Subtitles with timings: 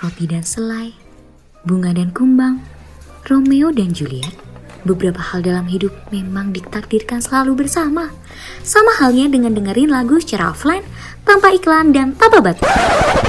[0.00, 0.92] roti dan selai,
[1.64, 2.60] bunga dan kumbang,
[3.26, 4.32] Romeo dan Juliet,
[4.86, 8.14] beberapa hal dalam hidup memang ditakdirkan selalu bersama.
[8.62, 10.86] Sama halnya dengan dengerin lagu secara offline,
[11.26, 12.70] tanpa iklan dan tanpa batas.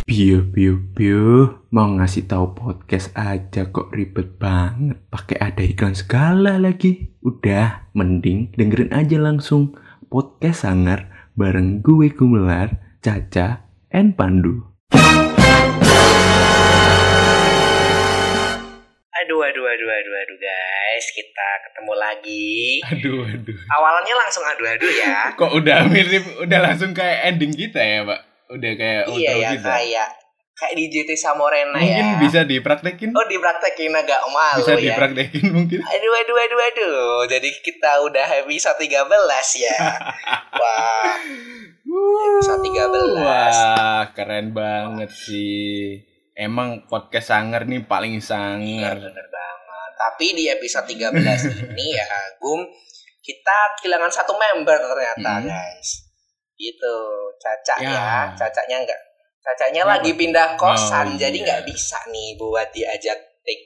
[0.07, 5.01] Piu piu piu, mau ngasih tahu podcast aja kok ribet banget.
[5.09, 7.11] Pakai ada iklan segala lagi.
[7.25, 9.75] Udah, mending dengerin aja langsung
[10.07, 14.76] podcast sangar bareng gue Gumelar, Caca, and Pandu.
[19.27, 22.79] Aduh, aduh, aduh, aduh, aduh guys, kita ketemu lagi.
[22.95, 23.59] Aduh aduh.
[23.75, 25.15] Awalnya langsung aduh-aduh ya.
[25.43, 28.23] Kok udah mirip, udah langsung kayak ending kita ya pak?
[28.55, 29.67] Udah kayak iya ya, kita.
[29.67, 30.07] kayak
[30.55, 32.19] kayak di JT Samorena Mungkin ya.
[32.23, 33.11] bisa dipraktekin?
[33.11, 34.95] Oh, dipraktekin agak malu bisa ya.
[34.95, 35.79] dipraktekin mungkin?
[35.83, 37.19] Aduh, aduh, aduh, aduh.
[37.27, 38.95] Jadi kita udah episode 13
[39.59, 39.75] ya.
[40.63, 41.19] Wah,
[41.83, 43.27] Episode 13.
[43.27, 45.99] Wah, keren banget sih.
[46.37, 48.95] Emang podcast Sanger nih paling iya sangar.
[48.95, 49.91] bener banget.
[49.97, 51.09] Tapi di episode 13
[51.73, 52.05] ini ya,
[52.37, 52.61] Gum,
[53.19, 55.49] kita kehilangan satu member ternyata, Hmm.
[55.49, 56.05] guys.
[56.53, 56.95] Gitu,
[57.35, 57.89] Caca Ya.
[57.89, 58.15] ya.
[58.35, 59.01] Cacanya enggak
[59.39, 61.45] Cacanya Kenapa lagi pindah kosan, Oh, jadi iya.
[61.47, 63.63] nggak bisa nih buat diajak take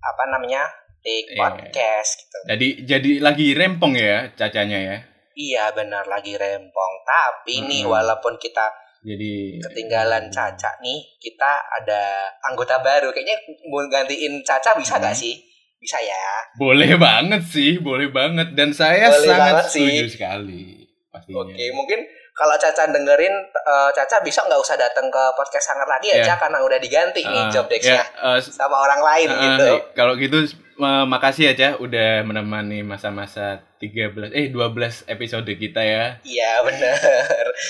[0.00, 0.64] apa namanya
[0.98, 1.36] take Iya.
[1.36, 2.38] podcast gitu.
[2.48, 4.96] Jadi jadi lagi rempong ya cacanya ya.
[5.32, 6.92] Iya benar lagi rempong.
[7.02, 7.92] Tapi nih Mm-mm.
[7.92, 8.72] walaupun kita
[9.02, 12.02] Jadi ketinggalan Caca nih, kita ada
[12.40, 13.10] anggota baru.
[13.10, 13.36] Kayaknya
[13.66, 15.10] mau gantiin Caca bisa Hmm.
[15.10, 15.34] sih?
[15.76, 16.22] Bisa ya.
[16.54, 19.82] Boleh banget sih, boleh banget dan saya Boleh sangat sih.
[19.82, 21.42] setuju sekali pastinya.
[21.50, 22.00] Oke, mungkin
[22.42, 26.24] kalau Caca dengerin, eh, Caca bisa nggak usah datang ke podcast sangat lagi ya, Iya.
[26.26, 29.68] Caca, karena udah diganti nih Ah, job desk-nya ya, eh, sama orang lain eh, gitu.
[29.94, 30.38] Kalau gitu
[30.74, 36.18] eh, makasih aja udah menemani masa-masa 13 eh 12 episode kita ya.
[36.22, 36.98] Iya bener.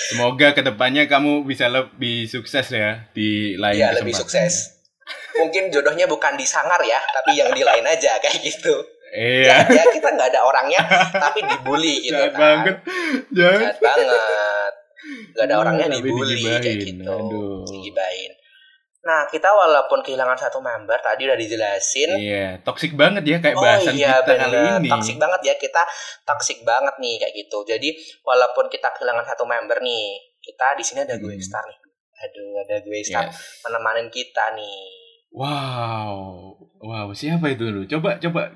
[0.09, 4.73] Semoga ke depannya kamu bisa lebih sukses ya di lain Iya lebih sukses.
[5.33, 8.73] Mungkin jodohnya bukan di sangar ya, tapi yang di lain aja kayak gitu.
[9.13, 9.69] Iya.
[9.69, 10.81] Ya, ya kita nggak ada orangnya,
[11.13, 12.39] tapi dibully gitu Jahat kan.
[12.41, 12.75] banget.
[13.29, 13.61] Jahat.
[13.61, 14.73] Jahat banget.
[15.33, 17.13] Gak ada orangnya Tapi dibully kayak digibahin, gitu.
[17.13, 17.61] aduh.
[17.67, 18.31] Digibahin.
[19.03, 22.09] Nah, kita walaupun kehilangan satu member tadi udah dijelasin.
[22.15, 24.87] Iya, toxic banget ya kayak Oh bahasan iya kita kali bener, ini.
[24.87, 25.83] toxic banget ya kita
[26.23, 27.57] toxic banget nih kayak gitu.
[27.67, 27.89] Jadi
[28.21, 30.05] walaupun kita kehilangan satu member nih,
[30.39, 31.43] kita di sini ada gue Hmm.
[31.43, 31.79] star nih.
[32.23, 33.59] Aduh, ada gue star Yes.
[33.61, 34.81] menemanin kita nih.
[35.35, 36.15] Wow,
[36.79, 37.83] wow siapa itu dulu?
[37.85, 38.55] Coba coba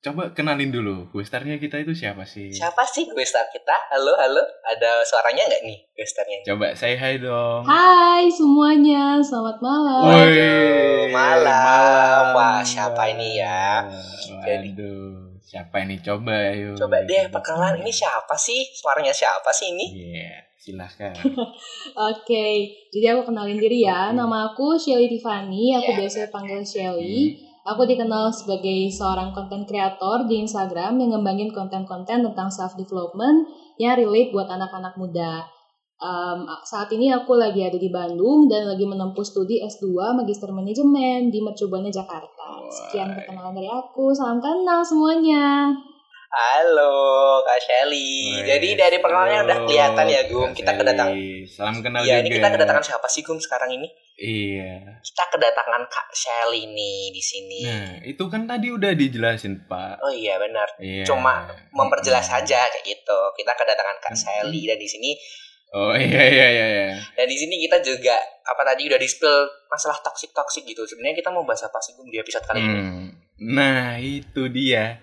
[0.00, 1.12] coba kenalin dulu.
[1.12, 2.48] Questarnya kita itu siapa sih?
[2.48, 3.76] Siapa sih gue star kita?
[3.90, 4.40] Halo, halo.
[4.64, 6.38] Ada suaranya nggak nih gue starnya?
[6.42, 7.62] Coba say hi dong.
[7.62, 10.00] Hai semuanya, selamat malam.
[10.02, 12.32] Woi, malam.
[12.32, 13.84] Wah, siapa ini ya?
[14.40, 16.00] Jadi- Waduh, siapa ini?
[16.00, 16.80] Coba yuk.
[16.80, 18.64] Coba deh perkenalan ini siapa sih?
[18.72, 19.86] Suaranya siapa sih ini?
[20.16, 21.12] Iya, silahkan.
[22.08, 22.46] Oke,
[22.88, 24.16] jadi aku kenalin diri ya.
[24.16, 25.96] Nama aku Shelly Tiffany, aku Ya.
[26.00, 27.49] biasa panggil Shelly.
[27.60, 33.44] Aku dikenal sebagai seorang konten kreator di Instagram yang ngembangin konten-konten tentang self development
[33.76, 35.44] yang relate buat anak-anak muda.
[36.00, 41.28] Em, saat ini aku lagi ada di Bandung dan lagi menempuh studi S2 Magister Manajemen
[41.28, 42.64] di Mercubuana Jakarta.
[42.72, 45.68] Sekian perkenalan dari aku, salam kenal semuanya.
[46.30, 46.94] Halo,
[47.42, 48.38] Kak Shelly.
[48.38, 50.54] Woi, Jadi dari perkenalannya udah kelihatan ya, Gum.
[50.54, 51.10] Kita kedatangan.
[51.50, 52.22] Salam kenal Iya, juga.
[52.22, 53.90] ini kita kedatangan siapa sih, Gum, sekarang ini?
[54.14, 55.02] Iya.
[55.02, 57.60] Kita kedatangan Kak Shelly nih di sini.
[57.66, 59.98] Nah, itu kan tadi udah dijelasin, Pak.
[60.06, 60.70] Oh iya, benar.
[60.78, 61.02] Iya.
[61.02, 63.18] Cuma memperjelas aja kayak gitu.
[63.34, 64.14] Kita kedatangan Kak.
[64.14, 65.12] Shelly dan di sini
[65.70, 66.88] Oh iya iya iya iya.
[67.14, 70.82] dan di sini kita juga apa tadi udah di spill masalah toxic toxic gitu.
[70.82, 72.74] Sebenarnya kita mau bahas apa sih, Gum, di episode kali ini?
[72.74, 73.06] Hmm.
[73.54, 74.98] Nah, itu dia.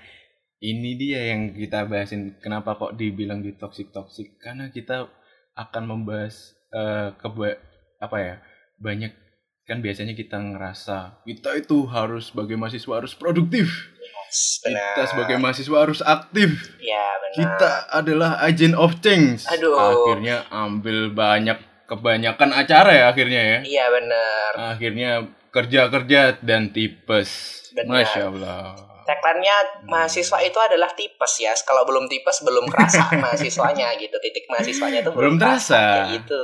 [0.57, 2.41] Ini dia yang kita bahasin.
[2.41, 4.41] Kenapa kok dibilang di toxic toxic?
[4.41, 5.05] Karena kita
[5.53, 7.61] akan membahas eh keba-
[7.97, 8.35] apa ya?
[8.77, 9.13] Banyak
[9.67, 13.69] kan biasanya kita ngerasa kita itu harus sebagai mahasiswa harus produktif.
[14.27, 16.73] Yes, Kita sebagai mahasiswa harus aktif.
[16.81, 17.35] Ya, benar.
[17.37, 19.45] Kita adalah agent of change.
[19.47, 19.77] Aduh.
[19.77, 23.59] Akhirnya ambil banyak kebanyakan acara ya akhirnya ya.
[23.63, 24.51] Iya, benar.
[24.75, 25.09] Akhirnya
[25.53, 27.29] kerja-kerja dan tipes.
[27.71, 28.03] Benar.
[28.03, 28.96] Masya Allah.
[29.07, 29.55] Tagline-nya
[29.87, 31.55] mahasiswa itu adalah tipes ya.
[31.63, 34.19] Kalau belum tipes belum kerasa mahasiswanya gitu.
[34.19, 35.79] Titik mahasiswanya itu belum, Belum terasa.
[35.79, 36.43] Kayak gitu.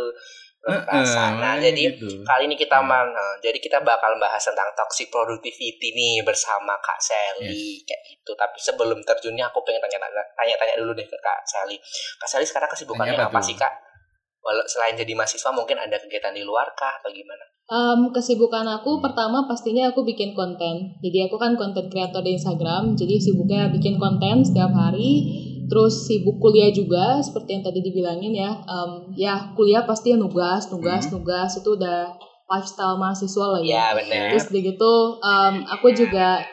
[0.63, 1.23] Belum terasa.
[1.35, 2.23] Nah, jadi gitu.
[2.23, 2.87] kali ini kita Iya.
[2.87, 3.27] mana?
[3.43, 8.31] Jadi kita bakal bahas tentang toxic productivity nih bersama Kak Sally kayak gitu.
[8.31, 11.75] Tapi sebelum terjunnya aku pengen tanya tanya-tanya dulu deh ke Kak Sally.
[12.15, 13.47] Kak Sally sekarang kesibukannya Tanya apa, apa tuh?
[13.51, 13.73] sih Kak?
[14.43, 17.47] Walau selain jadi mahasiswa mungkin ada kegiatan di luar kah atau gimana?
[17.63, 20.99] Em, kesibukan aku pertama pastinya aku bikin konten.
[20.99, 22.99] Jadi aku kan konten kreator di Instagram.
[22.99, 25.23] Jadi sibuknya bikin konten setiap hari.
[25.71, 28.51] Terus sibuk kuliah juga seperti yang tadi dibilangin ya.
[28.67, 31.23] Em, ya kuliah pasti nugas, nugas, Hmm.
[31.23, 32.11] nugas itu udah
[32.51, 33.71] lifestyle mahasiswa lah ya.
[33.71, 34.27] Ya benar.
[34.35, 34.93] Terus udah gitu
[35.23, 36.43] um, aku juga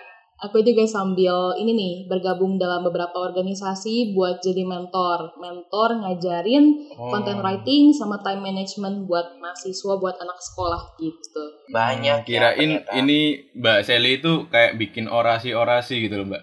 [0.41, 7.13] aku juga sambil ini nih bergabung dalam beberapa organisasi buat jadi mentor, mentor ngajarin Oh.
[7.13, 11.45] content writing sama time management buat mahasiswa buat anak sekolah gitu.
[11.69, 12.93] Banyak ya, Kirain ternyata.
[12.97, 13.21] ini
[13.53, 16.43] Mbak Sally itu kayak bikin orasi-orasi gitu loh Mbak.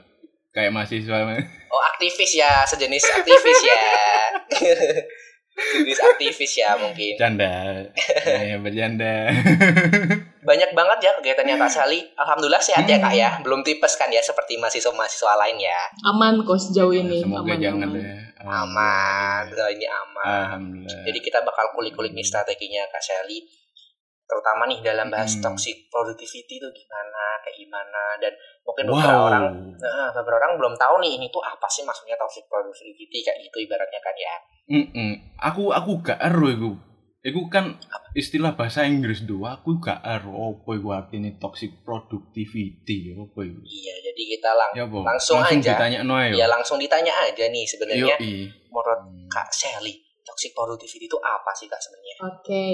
[0.53, 1.17] Kayak mahasiswa.
[1.67, 3.81] Oh aktivis ya, sejenis aktivis ya.
[5.57, 7.13] sejenis aktivis ya mungkin.
[7.17, 7.85] Canda.
[8.25, 9.13] ya bercanda.
[10.47, 11.99] Banyak banget ya kegiatannya Kak Sally.
[12.15, 13.29] Alhamdulillah sehat ya Kak ya.
[13.43, 15.75] Belum tipes kan ya seperti mahasiswa-mahasiswa lain ya.
[16.07, 17.19] Aman kok sejauh ini.
[17.19, 17.99] Semoga aman, jangan aman.
[17.99, 18.05] deh.
[18.47, 19.43] Aman.
[19.51, 20.23] Udah ini aman.
[20.55, 21.03] Alhamdulillah.
[21.03, 23.43] Jadi kita bakal kulik-kulik nih strateginya Kak Sally.
[24.27, 25.43] Terutama nih dalam bahas Hmm.
[25.51, 28.03] toxic productivity itu gimana, kayak gimana.
[28.19, 28.31] Dan
[28.63, 28.95] mungkin wow.
[28.95, 29.45] beberapa orang
[29.77, 33.57] Nah, beberapa orang belum tahu nih ini tuh apa sih maksudnya toxic productivity kayak gitu
[33.63, 34.35] ibaratnya kan ya.
[34.67, 35.11] Mm-mm.
[35.39, 36.51] Aku aku gak ero
[37.27, 37.51] iku.
[37.51, 37.75] Kan
[38.15, 39.59] istilah bahasa Inggris doang.
[39.59, 43.61] Aku gak ero apa iku artinya toxic productivity apa iku.
[43.61, 44.97] Iya, jadi kita lang Ya apa?
[45.03, 45.59] Langsung aja.
[45.59, 46.33] ditanya no ayo.
[46.39, 48.15] ya langsung ditanya aja nih sebenarnya
[48.71, 52.15] menurut Kak Sally, toxic productivity itu apa sih Kak sebenarnya?
[52.31, 52.65] Oke,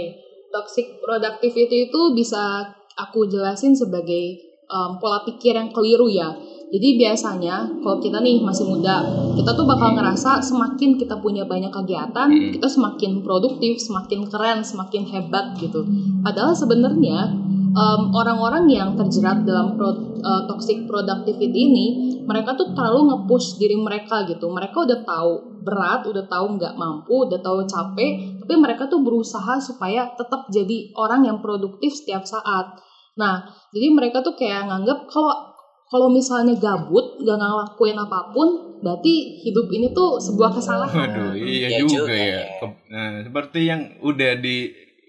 [0.54, 2.62] toxic productivity itu bisa
[2.94, 4.38] aku jelasin sebagai
[4.70, 6.30] um, pola pikir yang keliru ya.
[6.74, 9.06] Jadi biasanya kalau kita nih masih muda,
[9.38, 12.50] kita tuh bakal ngerasa semakin kita punya banyak kegiatan, Hmm.
[12.50, 15.86] kita semakin produktif, semakin keren, semakin hebat gitu.
[16.26, 17.30] Padahal sebenarnya
[17.78, 21.86] um, orang-orang yang terjerat dalam pro- uh, toxic productivity ini,
[22.26, 24.50] mereka tuh terlalu nge-push diri mereka gitu.
[24.50, 29.62] Mereka udah tahu berat, udah tahu nggak mampu, udah tahu capek, tapi mereka tuh berusaha
[29.62, 32.82] supaya tetap jadi orang yang produktif setiap saat.
[33.14, 35.53] Nah, jadi mereka tuh kayak nganggap kalau
[35.88, 41.10] kalau misalnya gabut, nggak ngelakuin apa pun, berarti hidup ini tuh sebuah kesalahan.
[41.10, 42.26] Waduh, iya Iya juga, juga ya.
[42.28, 42.44] ya.
[42.60, 44.58] Ke- Nah, seperti yang udah di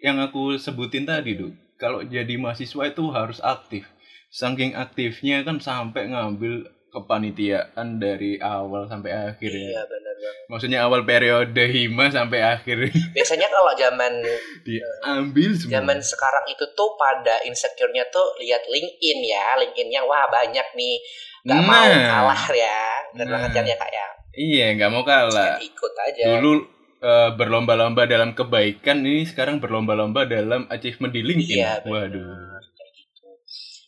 [0.05, 1.53] yang aku sebutin tadi, tuh.
[1.81, 3.89] Kalau jadi mahasiswa itu harus aktif.
[4.29, 9.69] Saking aktifnya kan sampai ngambil kepanitiaan dari awal sampai akhir ya.
[9.73, 10.45] Iya benar banget.
[10.47, 14.13] Maksudnya awal periode hima sampai akhir Biasanya kalau zaman
[14.67, 15.73] diambil semua.
[15.75, 20.97] zaman sekarang itu tuh pada insecure-nya tuh lihat LinkedIn ya, LinkedIn-nya wah banyak nih,
[21.45, 22.09] mau Nah.
[22.09, 22.81] kalah ya,
[23.13, 23.33] dan Nah.
[23.45, 25.59] banget ya kak ya, Iya, nggak mau kalah.
[25.61, 26.25] ikut aja.
[26.33, 26.53] Dulu
[27.01, 31.59] eh, berlomba-lomba dalam kebaikan, ini sekarang berlomba-lomba dalam achievement di LinkedIn.
[31.59, 31.85] Iya.
[31.85, 32.49] Waduh.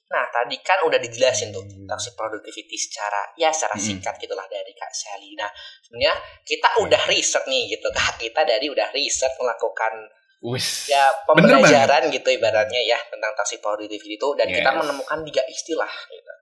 [0.07, 1.83] Nah tadi kan udah dijelasin tuh Hmm.
[1.91, 3.87] toxic productivity secara ya secara Mm-mm.
[3.99, 5.35] singkat gitulah dari Kak Sally.
[5.35, 5.51] Nah
[5.83, 6.15] sebenarnya
[6.47, 10.07] kita udah riset nih gitu kak, kita dari udah riset melakukan
[10.47, 10.87] Wis.
[10.87, 14.79] ya pembelajaran gitu ibaratnya ya tentang toxic productivity itu dan kita Yes.
[14.79, 16.33] menemukan tiga istilah gitu.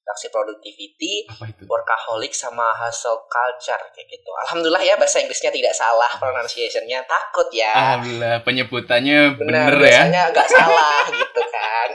[0.00, 1.62] Toxic productivity, Apa itu?
[1.64, 4.30] workaholic sama hustle culture kayak gitu.
[4.42, 7.04] Alhamdulillah ya bahasa Inggrisnya tidak salah pronunciation-nya.
[7.04, 7.70] Takut ya.
[7.70, 9.80] Alhamdulillah penyebutannya Benar, bener, ya.
[10.02, 11.88] biasanya nggak salah gitu kan.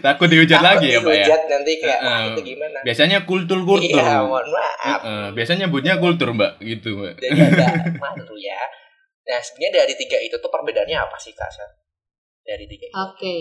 [0.00, 1.16] Takut dihujat Takut lagi ya, Pak ya.
[1.22, 2.26] dihujat nanti kayak "Wah, Heeh.
[2.32, 2.78] itu gimana?
[2.82, 4.00] Biasanya kultur-kultur.
[4.00, 5.00] Iya, mohon maaf.
[5.04, 7.14] Heeh, biasanya nyebutnya kultur, Mbak, gitu, Mbak.
[7.20, 8.58] Jadi agak malu ya.
[9.24, 11.48] Nah, sebenarnya dari tiga itu tuh perbedaannya apa sih, Kak?
[12.42, 12.96] Dari tiga itu.
[12.96, 13.36] Oke.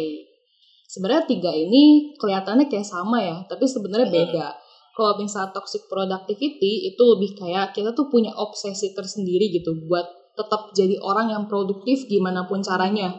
[0.88, 4.18] Sebenarnya tiga ini kelihatannya kayak sama ya, tapi sebenarnya Hmm.
[4.20, 4.48] beda.
[4.94, 10.06] Kalau misalnya toxic productivity itu lebih kayak kita tuh punya obsesi tersendiri gitu buat
[10.38, 13.10] tetap jadi orang yang produktif gimana pun caranya.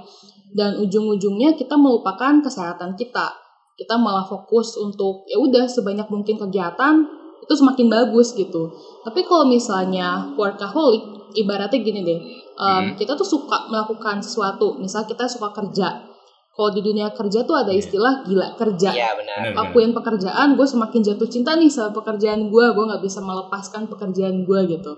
[0.55, 3.35] Dan ujung-ujungnya kita melupakan kesehatan kita.
[3.75, 7.03] Kita malah fokus untuk ya udah sebanyak mungkin kegiatan
[7.43, 8.71] itu semakin bagus gitu.
[9.03, 12.21] Tapi kalau misalnya workaholic, ibaratnya gini deh,
[12.55, 12.95] um, Hmm.
[12.95, 14.79] kita tuh suka melakukan sesuatu.
[14.79, 16.14] Misal kita suka kerja.
[16.55, 17.81] Kalau di dunia kerja tuh ada Iya.
[17.81, 18.91] istilah gila kerja.
[18.91, 19.37] Iya, benar.
[19.57, 22.65] Lakuin pekerjaan, gue semakin jatuh cinta nih sama pekerjaan gue.
[22.71, 24.95] Gue nggak bisa melepaskan pekerjaan gue gitu.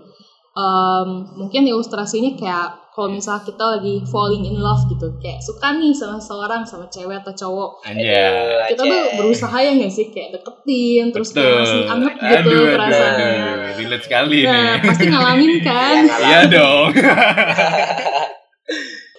[0.53, 5.93] Um, mungkin ilustrasinya kayak kalau misalnya kita lagi falling in love gitu, kayak suka nih
[5.93, 7.85] sama seorang, sama cewek atau cowok.
[7.85, 8.73] Anjay.
[8.73, 11.61] Kita tuh berusaha ya nggak sih kayak deketin, terus kayak Betul.
[11.63, 13.29] masih anget gitu aduh, aduh, perasaannya.
[13.29, 13.77] aduh.
[13.77, 14.77] Relate sekali Nah, nih.
[14.83, 15.97] pasti ngalamin kan?
[16.03, 16.89] Iya, Iya dong.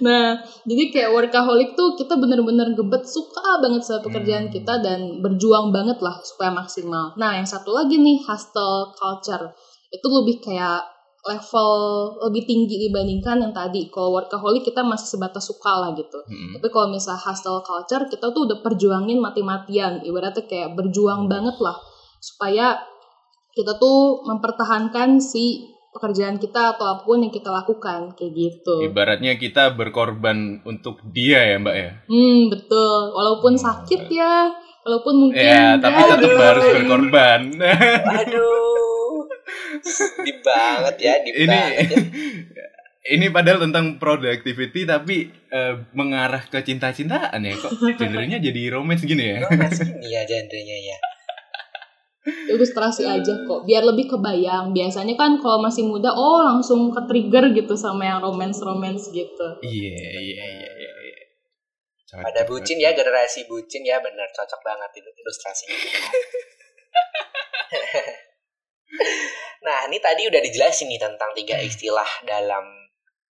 [0.03, 0.37] Nah,
[0.67, 4.53] jadi kayak workaholic tuh kita bener-bener gebet suka banget sama pekerjaan Hmm.
[4.53, 7.17] kita dan berjuang banget lah supaya maksimal.
[7.17, 9.53] Nah, yang satu lagi nih hustle culture
[9.89, 10.83] itu lebih kayak
[11.27, 11.71] level
[12.29, 13.91] lebih tinggi dibandingkan yang tadi.
[13.91, 16.23] Kalau workaholic kita masih sebatas suka lah gitu.
[16.23, 16.55] Mm-mm.
[16.55, 20.05] Tapi kalau misalnya hustle culture kita tuh udah perjuangin mati-matian.
[20.07, 21.75] Ibaratnya kayak berjuang banget lah
[22.23, 22.79] supaya
[23.51, 28.85] kita tuh mempertahankan si pekerjaan kita atau apa pun yang kita lakukan kayak gitu.
[28.85, 31.91] Ibaratnya kita berkorban untuk dia ya, Mbak ya.
[32.05, 33.17] Hmm, betul.
[33.17, 34.53] Walaupun sakit ya,
[34.85, 37.41] walaupun mungkin Ya, tapi ya, tetap harus berkorban.
[38.05, 39.25] Aduh.
[40.21, 41.97] Di banget ya, di ini banget ya.
[43.07, 49.31] ini padahal tentang productivity tapi eh, mengarah ke cinta-cintaan ya kok genrenya jadi romance gini
[49.31, 50.97] ya Romance gini ya genrenya ya.
[52.27, 53.63] Ilustrasi aja kok.
[53.63, 54.75] Biar lebih kebayang.
[54.75, 59.48] Biasanya kan kalau masih muda oh langsung ke trigger gitu sama yang romance romance gitu.
[59.63, 61.17] Iya iya iya iya iya.
[62.07, 64.00] Pada bucin ya generasi bucin ya.
[64.00, 65.77] Benar cocok banget itu ilustrasinya.
[69.67, 72.87] nah ini tadi udah dijelasin nih tentang tiga istilah dalam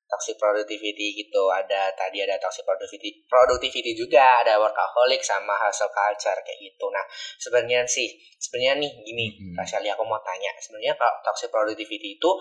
[0.07, 1.51] toxic productivity gitu.
[1.51, 6.85] Ada tadi ada toxic productivity, productivity juga, ada workaholic sama hustle culture kayak gitu.
[6.89, 7.05] Nah
[7.37, 8.07] sebenarnya sih
[8.39, 9.25] sebenarnya nih gini.
[9.53, 12.31] Kak Shelly aku mau tanya sebenarnya kalau toxic productivity itu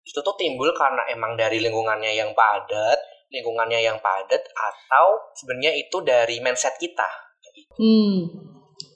[0.00, 5.96] itu tuh timbul karena emang dari lingkungannya yang padat, lingkungannya yang padat atau sebenarnya itu
[6.00, 7.06] dari mindset kita.
[7.50, 7.74] Gitu.
[7.76, 8.16] Hmm,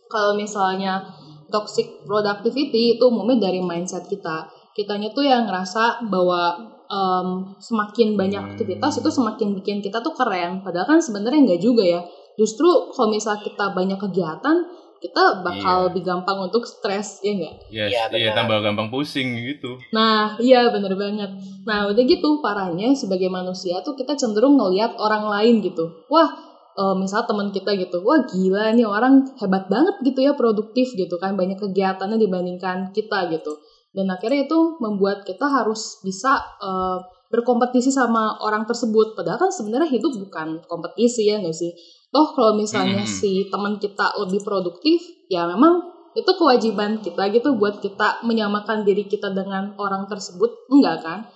[0.09, 1.05] kalau misalnya
[1.53, 4.63] toxic productivity itu umumnya dari mindset kita.
[4.75, 7.28] Kitanya tuh yang ngerasa bahwa em,
[7.59, 8.50] semakin banyak Hmm.
[8.54, 10.61] aktivitas itu semakin bikin kita tuh keren.
[10.61, 12.00] Padahal kan sebenarnya enggak juga ya.
[12.35, 14.57] Justru kalau misalnya kita banyak kegiatan,
[14.99, 15.85] kita bakal Iya.
[15.88, 17.54] lebih gampang untuk stres, ya enggak?
[17.69, 18.37] Yes, Iya, iya benar.
[18.37, 21.31] tambah gampang pusing gitu Nah, iya bener banget.
[21.64, 25.87] Nah, udah gitu parahnya sebagai manusia tuh kita cenderung ngelihat orang lain gitu.
[26.11, 26.28] Wah,
[26.75, 31.14] eh, misal teman kita gitu, wah gila nih orang hebat banget gitu ya produktif gitu
[31.16, 33.54] kan banyak kegiatannya dibandingkan kita gitu.
[33.95, 36.99] Dan akhirnya itu membuat kita harus bisa eh,
[37.31, 39.15] berkompetisi sama orang tersebut.
[39.15, 41.71] Padahal kan sebenarnya hidup bukan kompetisi ya nggak sih?
[42.11, 43.11] Toh kalau misalnya Mhm.
[43.11, 45.83] si teman kita lebih produktif, ya memang
[46.15, 51.27] itu kewajiban kita gitu buat kita menyamakan diri kita dengan orang tersebut enggak kan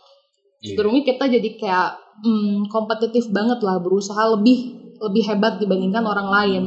[0.63, 1.91] cenderungnya kita jadi kayak
[2.23, 6.63] hmm, kompetitif banget lah berusaha lebih lebih hebat dibandingkan orang lain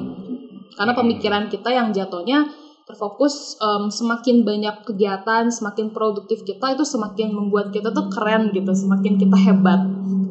[0.76, 1.02] karena Hmm.
[1.04, 2.52] pemikiran kita yang jatuhnya
[2.86, 8.72] terfokus em, semakin banyak kegiatan semakin produktif kita itu semakin membuat kita tuh keren gitu
[8.74, 9.82] semakin kita hebat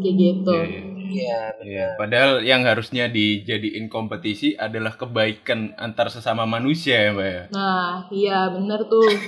[0.01, 0.83] kayak gitu Iya, iya.
[1.11, 7.43] Iya, Iya, padahal yang harusnya dijadiin kompetisi adalah kebaikan antar sesama manusia ya, Mbak ya.
[7.51, 9.11] nah iya bener tuh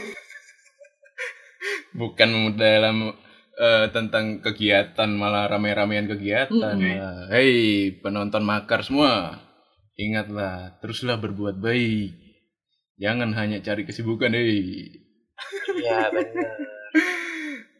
[1.93, 3.13] Bukan dalam
[3.59, 6.77] eh, tentang kegiatan malah rame-ramean kegiatan.
[6.77, 6.97] Mm-mm.
[6.99, 9.37] Nah, Hei, penonton makar semua.
[10.01, 12.22] Ingatlah, teruslah berbuat baik.
[12.97, 14.89] Jangan hanya cari kesibukan, hei.
[15.75, 16.57] iya benar.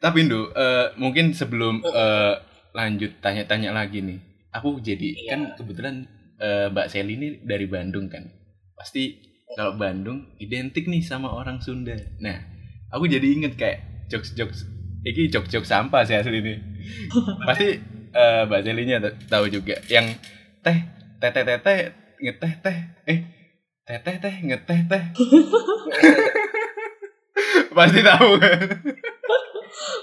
[0.03, 2.35] Tapi Ndu, eh, mungkin sebelum eh,
[2.73, 4.19] lanjut tanya-tanya lagi nih,
[4.51, 5.29] aku jadi Iya.
[5.31, 5.95] kan kebetulan
[6.43, 8.27] eh, Mbak Seli ini dari Bandung kan,
[8.75, 9.21] pasti
[9.53, 11.95] kalau Bandung identik nih sama orang Sunda.
[12.19, 12.35] Nah,
[12.91, 14.67] aku jadi inget kayak jokes-jokes,
[15.07, 16.55] ini jokes-jokes sampah sih asli ini.
[17.47, 17.79] pasti
[18.11, 18.97] eh, Mbak Selinya
[19.31, 20.09] tahu juga yang
[20.61, 20.79] teh
[21.23, 21.79] teh teh teh teh
[22.19, 22.77] ngeteh teh
[23.07, 23.19] eh
[23.93, 25.05] teh teh teh ngeteh teh
[27.77, 28.59] pasti tahu kan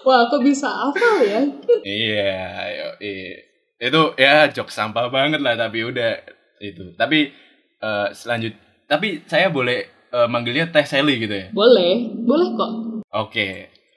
[0.05, 1.39] wah aku bisa hafal ya
[1.81, 2.29] Iya,
[2.60, 3.34] ayo, iya.
[3.79, 6.19] Itu ya jok sampah banget lah tapi udah
[6.60, 6.91] itu.
[6.93, 7.31] Tapi
[7.79, 8.51] eh, selanjut
[8.84, 11.48] tapi saya boleh eh, manggilnya Teh Sally gitu ya.
[11.50, 12.72] boleh boleh kok
[13.12, 13.48] Oke.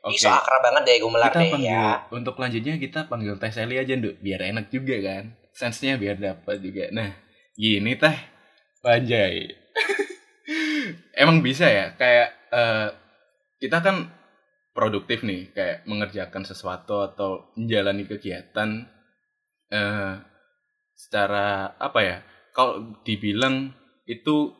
[0.02, 0.12] Oke.
[0.12, 1.88] Ih, so akrab banget deh gumelar Kita deh panggil ya.
[2.08, 5.22] untuk lanjutnya kita panggil Teh Sally aja, Nduk, biar enak juga kan.
[5.52, 6.88] Sense-nya biar dapat juga.
[6.90, 7.12] Nah,
[7.52, 8.16] gini Teh.
[8.80, 9.61] Panjai.
[11.12, 11.92] Emang bisa ya?
[11.96, 12.88] Kayak eh,
[13.60, 13.96] kita kan
[14.72, 18.88] produktif nih kayak mengerjakan sesuatu atau menjalani kegiatan
[19.72, 20.14] eh
[20.96, 22.16] secara apa ya
[22.52, 23.72] kalau dibilang
[24.04, 24.52] itu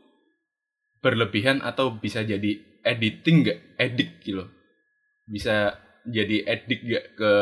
[1.05, 3.61] berlebihan atau bisa jadi editing nggak?
[3.77, 4.45] Edik gitu.
[5.27, 7.33] Bisa jadi edik nggak ke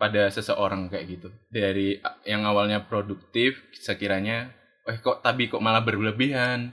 [0.00, 1.28] pada seseorang kayak gitu?
[1.52, 4.50] Dari yang awalnya produktif sekiranya
[4.88, 6.72] eh kok tapi kok malah berlebihan?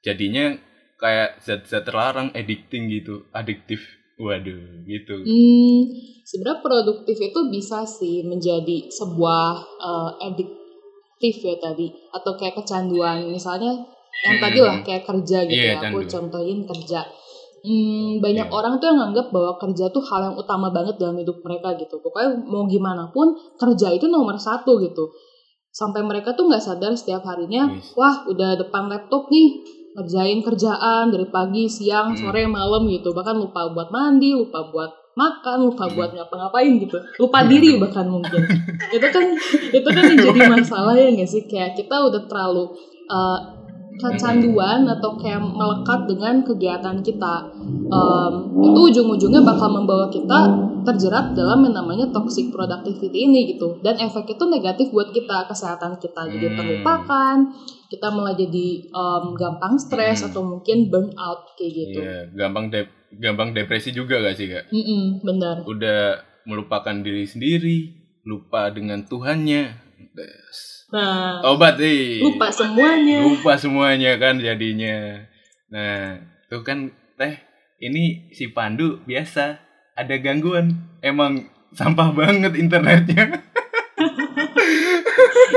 [0.00, 0.56] Jadinya
[1.00, 3.80] kayak zat-zat terlarang addicting gitu adiktif
[4.16, 5.80] waduh gitu Hmm,
[6.22, 9.48] sebenarnya produktif itu bisa sih menjadi sebuah
[9.80, 13.72] eh, adiktif ya tadi atau kayak kecanduan misalnya
[14.20, 14.44] yang Hmm.
[14.44, 16.10] tadi lah kayak kerja gitu Iya, ya aku candu.
[16.10, 17.00] contohin kerja.
[17.60, 18.52] Hmm, banyak Iya.
[18.52, 21.96] orang tuh yang nganggap bahwa kerja tuh hal yang utama banget dalam hidup mereka gitu.
[21.98, 25.08] Pokoknya mau gimana pun kerja itu nomor satu gitu.
[25.70, 27.92] Sampai mereka tuh nggak sadar setiap harinya, Yes.
[27.94, 32.18] wah udah depan laptop nih ngerjain kerjaan dari pagi, siang, Hmm.
[32.18, 33.10] sore, malam gitu.
[33.10, 35.94] Bahkan lupa buat mandi, lupa buat makan, lupa Hmm.
[35.98, 36.96] buat ngapa-ngapain gitu.
[37.18, 38.42] Lupa diri bahkan mungkin.
[38.90, 39.24] itu kan
[39.70, 41.44] itu kan yang jadi masalah ya nggak sih?
[41.44, 42.70] Kayak kita udah terlalu
[43.10, 43.38] uh,
[44.00, 47.34] kecanduan atau kayak melekat dengan kegiatan kita.
[47.86, 48.32] Um,
[48.64, 50.40] itu ujung-ujungnya bakal membawa kita
[50.80, 53.76] terjerat dalam yang namanya toxic productivity ini gitu.
[53.84, 56.56] Dan efek itu negatif buat kita, kesehatan kita jadi Hmm.
[56.56, 57.36] terlupakan,
[57.86, 62.00] kita malah jadi um, gampang stres atau mungkin burnout kayak gitu.
[62.00, 65.66] Iya, gampang de gampang depresi juga gak sih kak Mm-mm, benar.
[65.66, 67.78] udah melupakan diri sendiri
[68.22, 69.62] lupa dengan Tuhannya.
[70.14, 70.79] Des.
[70.90, 72.18] Nah, Tobat nih.
[72.18, 73.18] lupa semuanya.
[73.22, 75.22] Lupa semuanya kan jadinya.
[75.70, 77.38] Nah, tuh kan teh
[77.78, 79.58] ini si Pandu biasa
[79.94, 80.74] ada gangguan.
[80.98, 83.30] Emang sampah banget internetnya.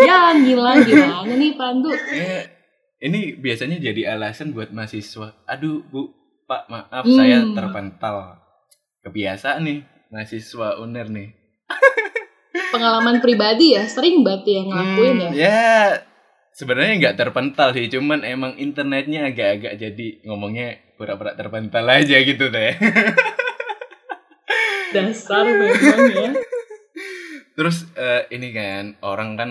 [0.07, 1.89] ya gila gimana nih Pandu?
[1.89, 2.43] Eh,
[3.01, 5.33] ini biasanya jadi alasan buat mahasiswa.
[5.45, 6.13] Aduh, Bu,
[6.45, 7.17] Pak, maaf Hmm.
[7.17, 8.37] saya terpental.
[9.01, 11.29] Kebiasaan nih mahasiswa UNER nih.
[12.73, 15.29] Pengalaman pribadi ya, sering banget yang ngelakuin ya.
[15.29, 15.69] Hmm, ya
[16.53, 22.73] sebenarnya nggak terpental sih, cuman emang internetnya agak-agak jadi ngomongnya pura-pura terpental aja gitu teh.
[24.93, 26.29] Dasar memang ya.
[27.53, 29.49] Terus eh, ini kan orang kan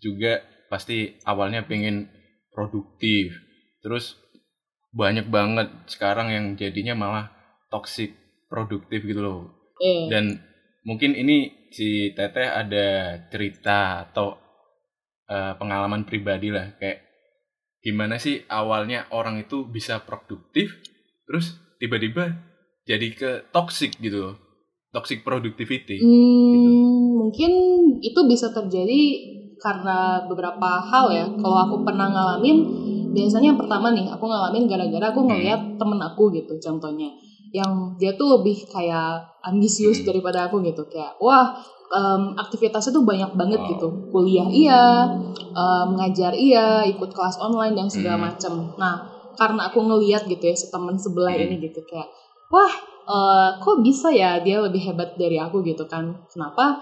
[0.00, 2.08] juga pasti awalnya pengen
[2.52, 3.36] produktif.
[3.84, 4.16] Terus
[4.92, 7.32] banyak banget sekarang yang jadinya malah
[7.72, 8.12] toxic
[8.48, 9.40] produktif gitu loh.
[9.80, 10.08] Iya.
[10.12, 10.24] Dan
[10.84, 14.36] mungkin ini si Teteh ada cerita atau
[15.26, 17.00] eh, pengalaman pribadi lah kayak
[17.82, 20.78] gimana sih awalnya orang itu bisa produktif
[21.26, 22.52] terus tiba-tiba
[22.82, 24.36] jadi ke toxic gitu loh.
[24.92, 26.02] Toxic productivity.
[26.04, 27.50] Hmm, mungkin
[28.04, 29.00] itu bisa terjadi
[29.56, 31.26] karena beberapa hal ya.
[31.38, 32.56] Kalau aku pernah ngalamin,
[33.16, 37.08] biasanya yang pertama nih, aku ngalamin gara-gara aku ngeliat temen aku gitu, contohnya.
[37.52, 40.88] Yang dia tuh lebih kayak ambisius daripada aku gitu.
[40.88, 41.52] Kayak, wah
[41.92, 43.70] em, aktivitasnya tuh banyak banget Wow.
[43.76, 43.88] gitu.
[44.08, 45.04] Kuliah iya,
[45.92, 48.24] ngajar iya, ikut kelas online dan segala Hmm.
[48.32, 48.54] macem.
[48.80, 49.04] Nah,
[49.36, 51.44] karena aku ngeliat gitu ya, si temen sebelah Hmm.
[51.52, 51.84] ini gitu.
[51.84, 52.08] Kayak,
[52.48, 56.78] wah eh, kok bisa ya dia lebih hebat dari aku gitu kan kenapa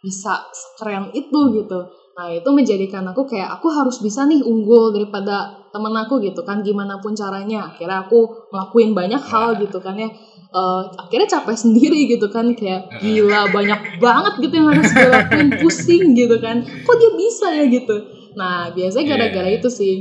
[0.00, 0.40] bisa
[0.80, 1.84] keren itu gitu
[2.16, 6.64] nah itu menjadikan aku kayak aku harus bisa nih unggul daripada temen aku gitu kan
[6.64, 7.68] gimana pun caranya.
[7.68, 10.08] Akhirnya aku ngelakuin banyak hal gitu kan ya.
[10.48, 15.48] Eh, akhirnya capek sendiri gitu kan kayak gila banyak banget gitu yang harus gue lakuin
[15.60, 16.64] pusing gitu kan.
[16.64, 17.64] Kok dia bisa ya?
[17.68, 17.96] gitu.
[18.40, 19.60] Nah biasanya gara-gara Iya.
[19.60, 19.94] itu sih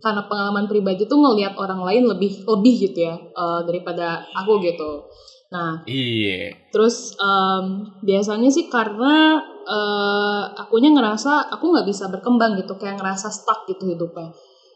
[0.00, 5.04] karena pengalaman pribadi tuh ngelihat orang lain lebih lebih gitu ya eh, daripada aku gitu.
[5.48, 6.52] Nah, Iya.
[6.68, 7.64] terus em,
[8.04, 13.84] biasanya sih karena eh, akunya ngerasa aku nggak bisa berkembang gitu, kayak ngerasa stuck gitu
[13.88, 14.32] hidupnya.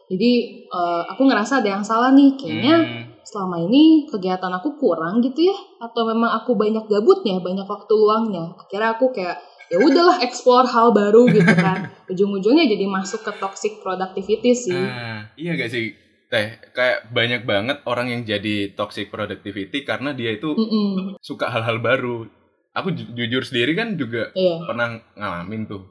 [0.09, 0.31] Jadi
[0.69, 3.03] eh, aku ngerasa ada yang salah nih, kayaknya Hmm.
[3.23, 8.53] selama ini kegiatan aku kurang gitu ya, atau memang aku banyak gabutnya, banyak waktu luangnya.
[8.59, 9.37] Akhirnya aku kayak
[9.71, 11.81] ya udahlah explore hal baru gitu kan.
[12.11, 14.75] Ujung-ujungnya jadi masuk ke toxic productivity sih.
[14.77, 15.89] Ah, iya gak sih?
[16.33, 21.21] Teh, kayak banyak banget orang yang jadi toxic productivity karena dia itu Mm-mm.
[21.21, 22.25] suka hal-hal baru.
[22.73, 24.65] Aku ju- jujur sendiri kan juga Iya.
[24.65, 25.85] pernah ngalamin tuh.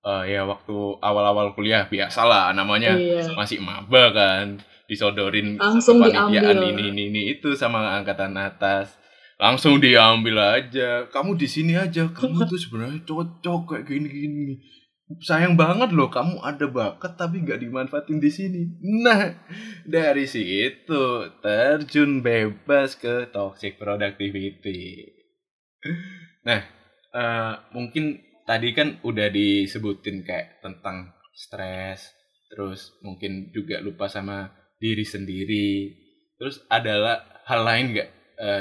[0.00, 0.70] Eh, ya waktu
[1.02, 3.34] awal-awal kuliah biasalah namanya Iya.
[3.34, 6.30] masih maba kan, disodorin Langsung kepanitiaan
[6.62, 6.78] diambil.
[6.78, 8.94] ini, ini ini itu sama angkatan atas.
[9.34, 11.06] Langsung diambil aja.
[11.06, 12.06] Kamu di sini aja.
[12.06, 14.62] Kamu tuh sebenarnya cocok kayak gini-gini.
[15.08, 18.62] Sayang banget loh kamu ada bakat tapi nggak dimanfaatin di sini.
[19.00, 19.32] Nah,
[19.88, 25.08] dari situ terjun bebas ke toxic productivity.
[26.44, 26.60] Nah,
[27.16, 32.12] eh, mungkin tadi kan udah disebutin kayak tentang stres,
[32.52, 35.88] terus mungkin juga lupa sama diri sendiri.
[36.36, 38.10] Terus adalah hal lain nggak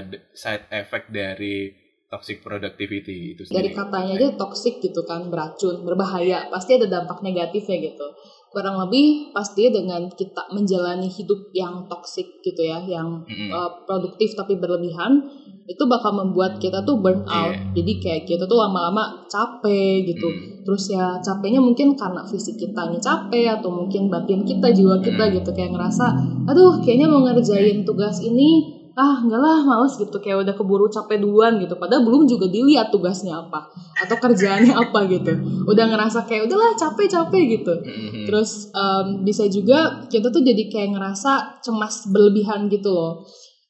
[0.10, 3.76] d- side effect dari toxic productivity itu dari sendiri?
[3.76, 8.08] katanya aja toxic gitu kan beracun berbahaya pasti ada dampak negatifnya gitu
[8.48, 13.52] kurang lebih pasti dengan kita menjalani hidup yang toxic gitu ya yang Mm-mm.
[13.52, 15.20] uh, produktif tapi berlebihan
[15.68, 17.76] itu bakal membuat kita tuh burn out Iya.
[17.76, 20.64] jadi kayak kita tuh lama-lama capek gitu Mm.
[20.64, 25.28] terus ya capeknya mungkin karena fisik kita yang capek atau mungkin batin kita jiwa kita
[25.28, 25.44] Mm.
[25.44, 26.08] gitu kayak ngerasa
[26.48, 30.18] aduh kayaknya mau ngerjain tugas ini ah enggak lah males gitu.
[30.18, 31.78] Kayak udah keburu capek duluan gitu.
[31.78, 35.32] Padahal belum juga dilihat tugasnya apa atau kerjaannya apa gitu.
[35.70, 37.74] Udah ngerasa kayak udahlah capek capek gitu.
[37.78, 38.26] Mm-mm.
[38.26, 43.14] terus em, bisa juga kita tuh jadi kayak ngerasa cemas berlebihan gitu loh.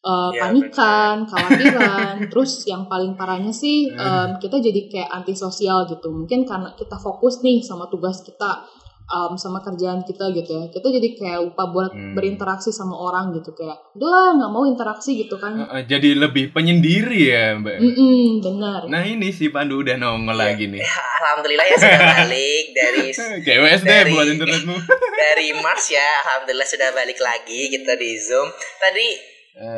[0.08, 2.16] Eh, Iya, panikan khawatiran.
[2.32, 6.08] Terus yang paling parahnya sih em, kita jadi kayak antisosial gitu.
[6.08, 8.64] Mungkin karena kita fokus nih sama tugas kita
[9.08, 12.12] em, sama kerjaan kita gitu ya kita jadi kayak lupa buat Hmm.
[12.12, 17.22] berinteraksi sama orang gitu kayak udahlah nggak mau interaksi gitu kan Eh, jadi lebih penyendiri
[17.26, 17.78] ya mbak.
[17.78, 20.84] Mm-mm, benar Nah ini si Pandu udah nongol lagi nih.
[21.18, 23.06] Alhamdulillah ya sudah balik dari
[23.46, 24.76] GWS deh Dari- buat internetmu.
[25.24, 26.08] dari Mars ya.
[26.22, 28.48] Alhamdulillah sudah balik lagi kita di Zoom.
[28.78, 29.08] Tadi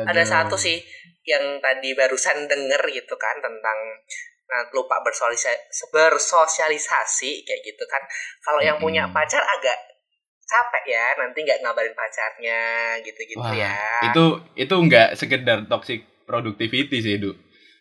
[0.04, 0.26] ada Aduh.
[0.26, 0.76] satu sih
[1.22, 3.78] yang tadi barusan denger gitu kan tentang
[4.50, 8.02] nah, lupa bersosialisasi, bersosialisasi kayak gitu kan.
[8.40, 9.14] Kalau yang punya Mm-mm.
[9.14, 9.78] pacar agak
[10.44, 12.60] capek ya nanti nggak ngabarin pacarnya
[13.06, 13.70] gitu-gitu ya.
[14.02, 14.24] itu
[14.58, 17.30] itu nggak sekedar toxic productivity sih, Du.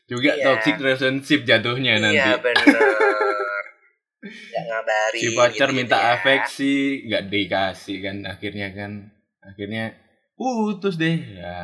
[0.06, 0.46] juga Iya.
[0.54, 2.66] toxic relationship jatuhnya nanti Iya bener.
[4.20, 5.22] Gak ngabarin.
[5.22, 6.08] si pacar gitu-gitu minta ya.
[6.14, 6.74] afeksi
[7.08, 8.92] nggak dikasih kan akhirnya kan
[9.40, 9.96] akhirnya
[10.36, 11.56] putus deh ya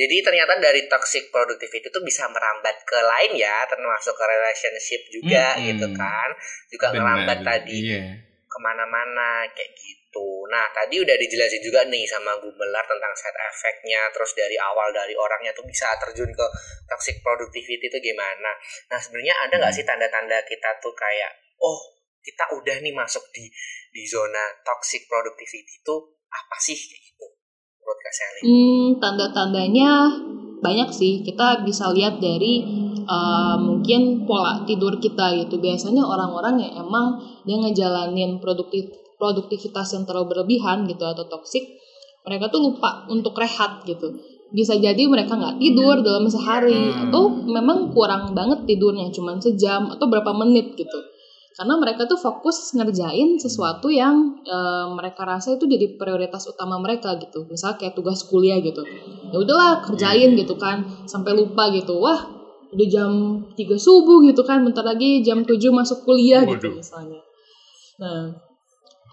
[0.00, 5.60] Jadi ternyata dari toxic productivity itu bisa merambat ke lain ya, termasuk ke relationship juga
[5.60, 5.68] Mm-mm.
[5.68, 6.28] gitu kan.
[6.72, 10.42] Juga benar merambat tadi iya ke mana-mana kayak gitu.
[10.50, 15.14] Nah tadi udah dijelasin juga nih sama Gumelar tentang side effect-nya, terus dari awal dari
[15.14, 16.46] orangnya tuh bisa terjun ke
[16.90, 18.50] toxic productivity itu gimana.
[18.90, 19.78] Nah sebenarnya ada nggak Hmm.
[19.78, 21.30] sih tanda-tanda kita tuh kayak,
[21.62, 21.78] oh
[22.18, 23.46] kita udah nih masuk di
[23.94, 25.94] di zona toxic productivity itu
[26.26, 27.26] apa sih kayak gitu?
[28.10, 28.42] Selin?
[28.42, 29.90] Hmm, tanda-tandanya
[30.60, 31.24] banyak sih.
[31.24, 32.62] Kita bisa lihat dari
[33.06, 35.58] uh, mungkin pola tidur kita gitu.
[35.58, 41.76] Biasanya orang-orang yang emang dia ngejalanin produktif produktivitas yang terlalu berlebihan gitu atau toksik,
[42.24, 44.16] mereka tuh lupa untuk rehat gitu.
[44.50, 47.12] Bisa jadi mereka nggak tidur dalam sehari Hmm.
[47.12, 50.98] atau memang kurang banget tidurnya, cuman sejam atau berapa menit gitu.
[51.50, 57.18] Karena mereka tuh fokus ngerjain sesuatu yang eh, mereka rasa itu jadi prioritas utama mereka
[57.18, 57.44] gitu.
[57.50, 58.80] Misal kayak tugas kuliah gitu.
[59.30, 61.98] Ya udahlah kerjain gitu kan sampai lupa gitu.
[61.98, 62.22] Wah,
[62.70, 63.12] udah jam
[63.58, 64.62] 3 subuh gitu kan.
[64.62, 66.74] Bentar lagi jam 7 masuk kuliah gitu Waduh.
[66.78, 67.20] misalnya.
[68.00, 68.32] Nah,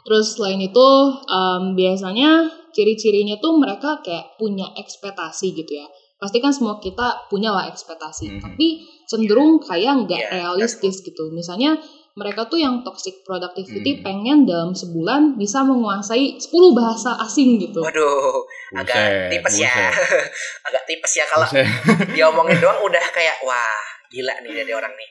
[0.08, 0.88] terus selain itu
[1.28, 5.90] em, biasanya ciri-cirinya tuh mereka kayak punya ekspektasi gitu ya.
[6.18, 8.42] Pasti kan semua kita punya lah ekspektasi, Mhm.
[8.42, 8.68] tapi
[9.06, 11.30] cenderung kayak nggak Iya, realistis gitu.
[11.30, 11.78] Misalnya
[12.18, 14.04] mereka tuh yang toxic productivity Hmm.
[14.04, 17.78] pengen dalam sebulan bisa menguasai 10 bahasa asing gitu.
[17.80, 18.42] Waduh,
[18.76, 19.70] agak Buset, tipes ya.
[19.70, 19.94] buset.
[20.68, 21.68] agak tipes ya kalau Buset.
[22.18, 23.78] diomongin doang udah kayak wah
[24.10, 25.10] gila nih dari orang nih.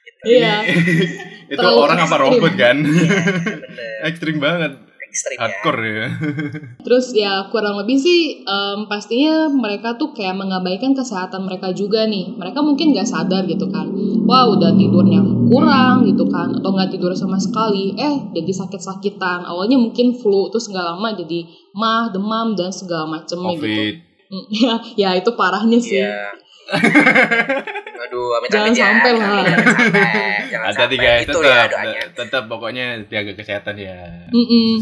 [0.00, 0.20] Gitu.
[0.26, 0.54] Iya,
[1.52, 4.74] itu Terlalu orang apa robot kan Iya, ekstrim banget
[5.10, 5.42] Ekstrim ya.
[5.42, 6.08] hardcore ya
[6.86, 12.36] terus ya kurang lebih sih em, pastinya mereka tuh kayak mengabaikan kesehatan mereka juga nih.
[12.38, 13.90] Mereka mungkin nggak sadar gitu kan.
[14.28, 15.20] Wah udah tidurnya
[15.50, 17.98] kurang gitu kan, atau nggak tidur sama sekali.
[17.98, 19.48] Eh jadi sakit-sakitan.
[19.48, 23.98] Awalnya mungkin flu, terus nggak lama jadi mah, demam dan segala macemnya gitu.
[24.30, 25.98] Mm, Ya, ya itu parahnya sih.
[25.98, 26.30] Iya.
[28.10, 28.82] Aduh, amit Jangan amit ya.
[28.82, 29.30] sampai lah.
[29.30, 30.42] Jangan.
[30.52, 30.96] Jangan sampai.
[30.98, 32.02] guys Itu ya tetap doanya.
[32.10, 33.98] tetap pokoknya jaga kesehatan ya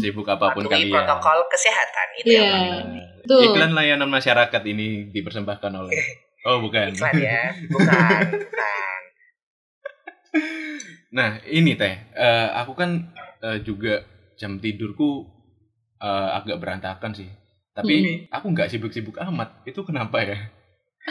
[0.01, 2.41] sibuk apa pun Patuhi kalian protokol kesehatan itu
[3.29, 3.41] Tuh.
[3.45, 5.93] iklan layanan masyarakat ini dipersembahkan oleh
[6.49, 8.99] oh bukan Iklan ya, bukan, bukan.
[11.17, 13.13] nah ini teh eh, aku kan
[13.45, 14.01] eh, juga
[14.41, 15.29] jam tidurku
[16.01, 17.29] eh, agak berantakan sih
[17.77, 20.37] tapi aku nggak sibuk-sibuk amat itu kenapa ya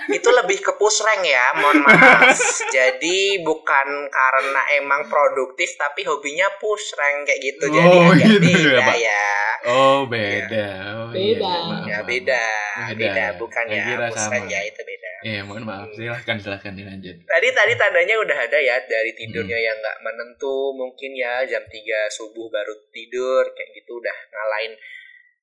[0.08, 2.38] Itu lebih ke push rank ya, mohon maaf.
[2.68, 7.64] Jadi bukan karena emang produktif tapi hobinya push rank kayak gitu.
[7.68, 8.96] Jadi Oh, agak gitu ya, beda Pak?
[8.98, 9.26] ya.
[9.66, 11.50] oh beda oh, iya, Beda.
[11.66, 12.44] maaf, Ya beda,
[12.86, 12.94] Beda.
[12.94, 14.32] beda, bukan ya push sama.
[14.32, 15.10] rank ya itu beda.
[15.20, 15.88] Iya, mohon maaf.
[15.90, 17.16] Silahkan, silahkan dilanjut.
[17.20, 19.66] Tadi tadi tandanya udah ada ya dari tidurnya Hmm.
[19.66, 21.74] yang nggak menentu mungkin ya jam 3
[22.08, 24.72] subuh baru tidur kayak gitu udah ngalahin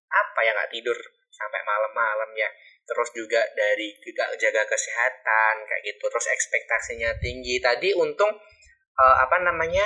[0.08, 0.96] apa ya nggak tidur
[1.28, 2.48] sampai malam-malam ya
[2.86, 6.06] terus juga dari juga jaga kesehatan kayak gitu.
[6.06, 7.58] Terus ekspektasinya tinggi.
[7.60, 8.30] Tadi untung
[8.95, 9.86] eh, apa namanya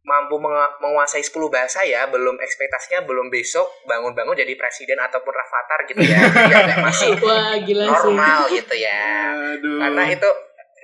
[0.00, 0.40] mampu
[0.82, 2.10] menguasai 10 bahasa ya.
[2.10, 6.20] Belum ekspektasinya belum besok bangun-bangun jadi presiden ataupun rafathar gitu ya.
[6.84, 7.92] Masih Wah gila sih.
[7.94, 9.32] normal gitu ya.
[9.56, 9.78] Aduh.
[9.80, 10.30] karena itu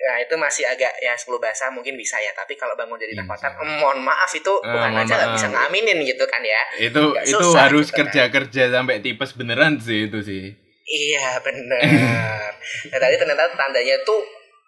[0.07, 2.31] Nah itu masih agak ya 10 bahasa mungkin bisa ya.
[2.31, 5.99] Tapi kalau bangun jadi rafathar em, mohon maaf itu Tuhan mohon aja nggak bisa ngaminin
[6.07, 6.63] gitu kan ya.
[6.79, 8.07] Itu itu susah harus gitu kan.
[8.07, 10.55] kerja-kerja sampai tipes beneran sih itu sih.
[10.87, 11.83] Iya bener.
[12.91, 14.19] Nah tadi ternyata tandanya tuh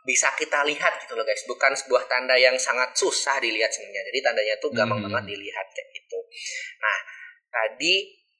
[0.06, 1.42] bisa kita lihat gitu loh guys.
[1.50, 4.06] Bukan sebuah tanda yang sangat susah dilihat sebenarnya.
[4.12, 5.10] Jadi tandanya tuh gampang Hmm.
[5.10, 6.18] banget dilihat kayak gitu.
[6.78, 6.98] Nah
[7.50, 7.94] tadi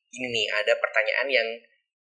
[0.09, 1.49] ini nih ada pertanyaan yang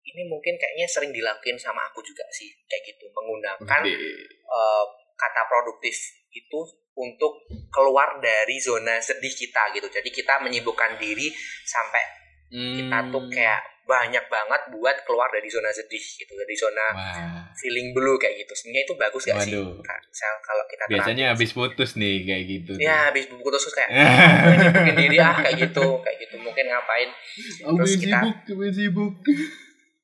[0.02, 3.06] ini mungkin kayaknya sering dilakuin sama aku juga sih kayak gitu.
[3.12, 5.94] Menggunakan eh, kata produktif
[6.32, 6.61] itu
[6.96, 9.87] untuk keluar dari zona sedih kita gitu.
[9.92, 11.28] Jadi kita menyibukkan diri
[11.68, 12.21] sampai
[12.52, 13.08] kita Hmm.
[13.08, 17.42] tuh kayak banyak banget buat keluar dari zona sedih gitu, dari zona Wah.
[17.52, 18.52] feeling blue kayak gitu.
[18.54, 19.52] Sebenarnya itu bagus gak sih?
[19.52, 19.80] Waduh.
[19.80, 21.32] Kak Sel, kalau kita Biasanya terapin?
[21.34, 22.72] habis putus nih kayak gitu.
[22.78, 23.90] ya habis buku terus kayak
[24.62, 27.08] nyibukin diri ah kayak gitu, kayak gitu mungkin ngapain?
[27.58, 29.14] Terus kita- sibuk, sibuk.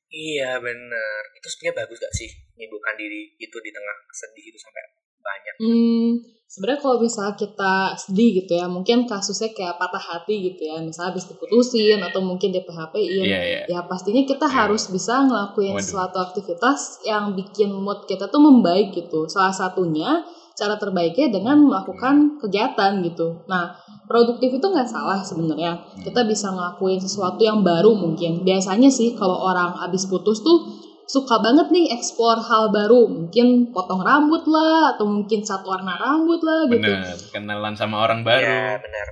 [0.08, 1.20] Iya bener.
[1.34, 4.82] Itu sebenarnya bagus gak sih menyibukkan diri itu di tengah sedih itu sampai
[5.28, 5.54] banyak.
[5.60, 6.08] Hmm,
[6.48, 11.12] sebenarnya kalau misalnya kita sedih gitu ya, mungkin kasusnya kayak patah hati gitu ya, misalnya
[11.12, 13.26] habis diputusin atau mungkin di PHP-in.
[13.28, 13.60] Iya, iya.
[13.68, 14.64] Ya pastinya kita Iya.
[14.64, 15.84] harus bisa ngelakuin Waduh.
[15.84, 19.28] suatu aktivitas yang bikin mood kita tuh membaik gitu.
[19.28, 20.24] Salah satunya
[20.58, 23.46] cara terbaiknya dengan melakukan kegiatan gitu.
[23.46, 23.78] Nah,
[24.10, 25.78] produktif itu nggak salah sebenarnya.
[26.02, 28.42] Kita bisa ngelakuin sesuatu yang baru mungkin.
[28.42, 30.66] Biasanya sih kalau orang habis putus tuh
[31.08, 36.36] suka banget nih explore hal baru mungkin potong rambut lah atau mungkin cat warna rambut
[36.38, 38.44] lah gitu Bener, kenalan sama orang baru.
[38.78, 39.06] benar.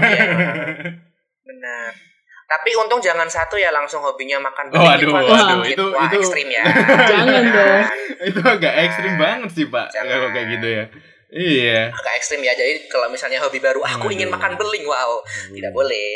[0.00, 0.24] Iya,
[1.44, 1.90] benar.
[2.50, 5.76] Tapi untung jangan satu ya langsung hobinya makan Oh, aduh, Wah, aduh, sedikit.
[5.78, 6.64] itu- Wah, itu- ekstrim ya.
[7.14, 7.82] Jangan dong.
[8.20, 10.10] itu agak ekstrim banget sih pak Jangan.
[10.10, 10.84] kalau kayak gitu ya.
[11.30, 11.80] Iya.
[11.94, 12.52] Agak ekstrim ya.
[12.52, 14.34] Jadi kalau misalnya hobi baru, aku ingin Aduh.
[14.34, 16.10] makan beling, wow, tidak boleh.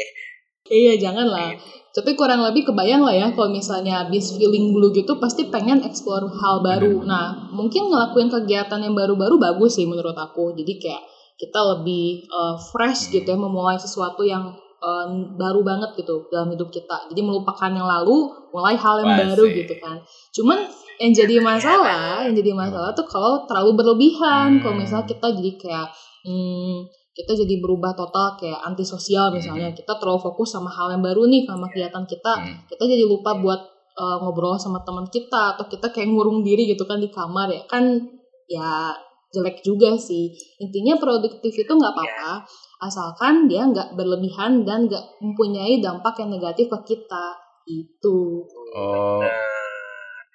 [0.65, 1.53] iya jangan lah
[1.95, 6.27] tapi kurang lebih kebayang lah ya kalau misalnya habis feeling blue gitu pasti pengen explore
[6.27, 7.07] hal baru.
[7.07, 10.59] Nah mungkin ngelakuin kegiatan yang baru-baru bagus sih menurut aku.
[10.59, 11.03] Jadi kayak
[11.39, 15.07] kita lebih uh, fresh gitu ya memulai sesuatu yang uh,
[15.39, 17.07] baru banget gitu dalam hidup kita.
[17.15, 19.55] Jadi melupakan yang lalu mulai hal yang Wah, baru sih.
[19.63, 19.97] gitu kan.
[20.35, 20.59] Cuman
[20.99, 24.59] yang jadi masalah yang jadi masalah tuh kalau terlalu berlebihan.
[24.59, 24.61] Hmm.
[24.67, 25.89] kalau misalnya kita jadi kayak
[26.27, 29.71] hmm, kita jadi berubah total kayak antisosial misalnya.
[29.71, 32.33] Kita terlalu fokus sama hal yang baru nih sama kegiatan kita.
[32.35, 32.67] Hmm.
[32.67, 33.61] kita jadi lupa buat
[33.95, 37.63] uh, ngobrol sama teman kita atau kita kayak ngurung diri gitu kan di kamar ya.
[37.71, 38.03] Kan
[38.51, 38.99] ya
[39.31, 40.35] jelek juga sih.
[40.59, 42.47] Intinya produktif itu nggak apa-apa
[42.83, 47.27] asalkan dia nggak berlebihan dan nggak mempunyai dampak yang negatif ke kita.
[47.65, 48.45] Itu.
[48.77, 49.25] Oh,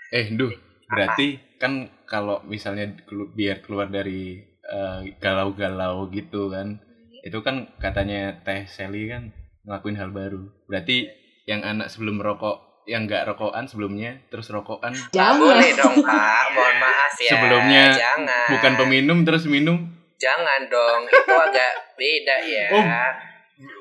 [0.09, 0.49] eh, duh,
[0.89, 2.89] berarti kan kalau misalnya
[3.37, 6.77] biar keluar dari eh, galau-galau gitu kan,
[7.19, 10.47] itu kan katanya Teh Sally kan ngelakuin hal baru.
[10.65, 11.09] Berarti
[11.43, 16.43] yang anak sebelum rokok, yang nggak rokokan sebelumnya, terus rokokan, nggak jangan boleh dong Pak,
[16.53, 17.31] mohon maaf ya.
[17.31, 18.47] Sebelumnya jangan.
[18.49, 19.77] bukan peminum terus minum.
[20.15, 22.67] Jangan dong, itu agak beda ya.
[22.71, 22.85] Oh,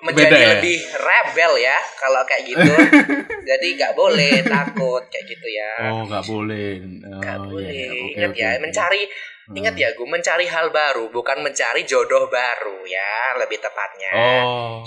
[0.03, 0.49] Menjadi beda ya?
[0.59, 2.73] lebih rebel ya kalau kayak gitu.
[3.49, 5.71] Jadi nggak boleh takut kayak gitu ya.
[5.91, 6.71] Oh, nggak boleh.
[7.07, 7.71] Oh, Nggak iya, boleh.
[7.71, 7.87] iya.
[7.89, 8.59] Oke, Ingat oke, ya, oke.
[8.61, 9.03] mencari
[9.49, 9.57] Hmm.
[9.57, 14.11] ingat ya, gue mencari hal baru, bukan mencari jodoh baru ya, lebih tepatnya.
[14.13, 14.85] Oh.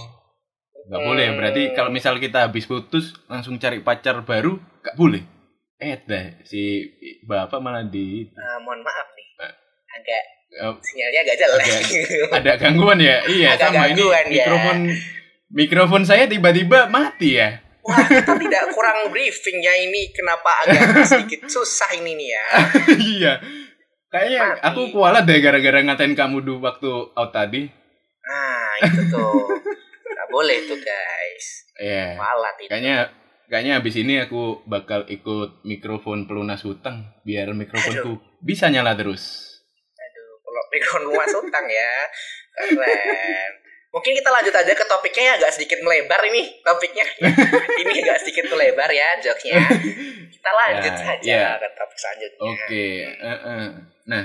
[0.84, 1.34] Nggak boleh ya.
[1.34, 1.74] Berarti Hmm.
[1.74, 5.24] kalau misal kita habis putus langsung cari pacar baru, nggak boleh.
[5.78, 6.86] Eh, deh si
[7.22, 9.54] bapak malah di Eh, mohon maaf nih, Eh.
[9.92, 11.66] agak eh, sinyalnya agak jelek.
[12.32, 13.18] ada gangguan ya.
[13.24, 14.46] Iya, Agak sama gangguan ini ya.
[14.46, 14.78] mikrofon
[15.50, 17.58] mikrofon saya tiba-tiba mati ya.
[17.82, 20.14] Wah, kita tidak kurang briefingnya ini.
[20.14, 22.46] Kenapa agak sedikit susah ini nih ya?
[22.96, 23.34] iya.
[24.12, 24.64] Kayaknya Mati.
[24.68, 27.64] aku kualat deh gara-gara ngatain kamu dulu waktu out tadi.
[28.28, 29.48] Nah, itu tuh.
[30.04, 31.46] Nggak boleh tuh guys.
[31.80, 32.20] Iya.
[32.20, 32.68] Malat itu.
[32.68, 32.96] Kayaknya
[33.48, 39.48] kayaknya habis ini aku bakal ikut mikrofon pelunas hutang biar mikrofonku bisa nyala terus.
[39.96, 41.94] Aduh, kalau mikrofon luas utang ya.
[42.52, 43.52] Keren.
[43.92, 47.04] Mungkin kita lanjut aja ke topiknya ya agak sedikit melebar ini topiknya.
[47.84, 49.60] ini agak sedikit melebar ya jokesnya.
[50.32, 51.52] Kita lanjut Ya, saja ya.
[51.60, 52.40] ke topik selanjutnya.
[52.42, 53.68] Oke, eh, eh.
[54.08, 54.24] nah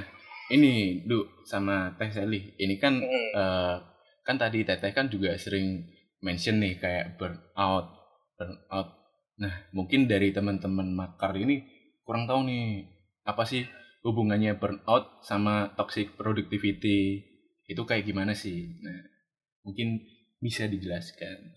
[0.49, 3.31] ini Du sama Teh Sally, ini kan Hmm.
[3.35, 3.77] eh,
[4.23, 5.83] kan tadi Teteh kan juga sering
[6.23, 7.91] mention nih kayak burnout,
[8.35, 8.89] burnout.
[9.37, 11.67] Nah mungkin dari teman-teman makar ini
[12.03, 12.87] kurang tahu nih
[13.23, 13.67] apa sih
[14.01, 17.27] hubungannya burnout sama toxic productivity
[17.67, 18.71] itu kayak gimana sih?
[18.79, 19.16] Nah
[19.67, 19.99] mungkin
[20.39, 21.53] bisa dijelaskan.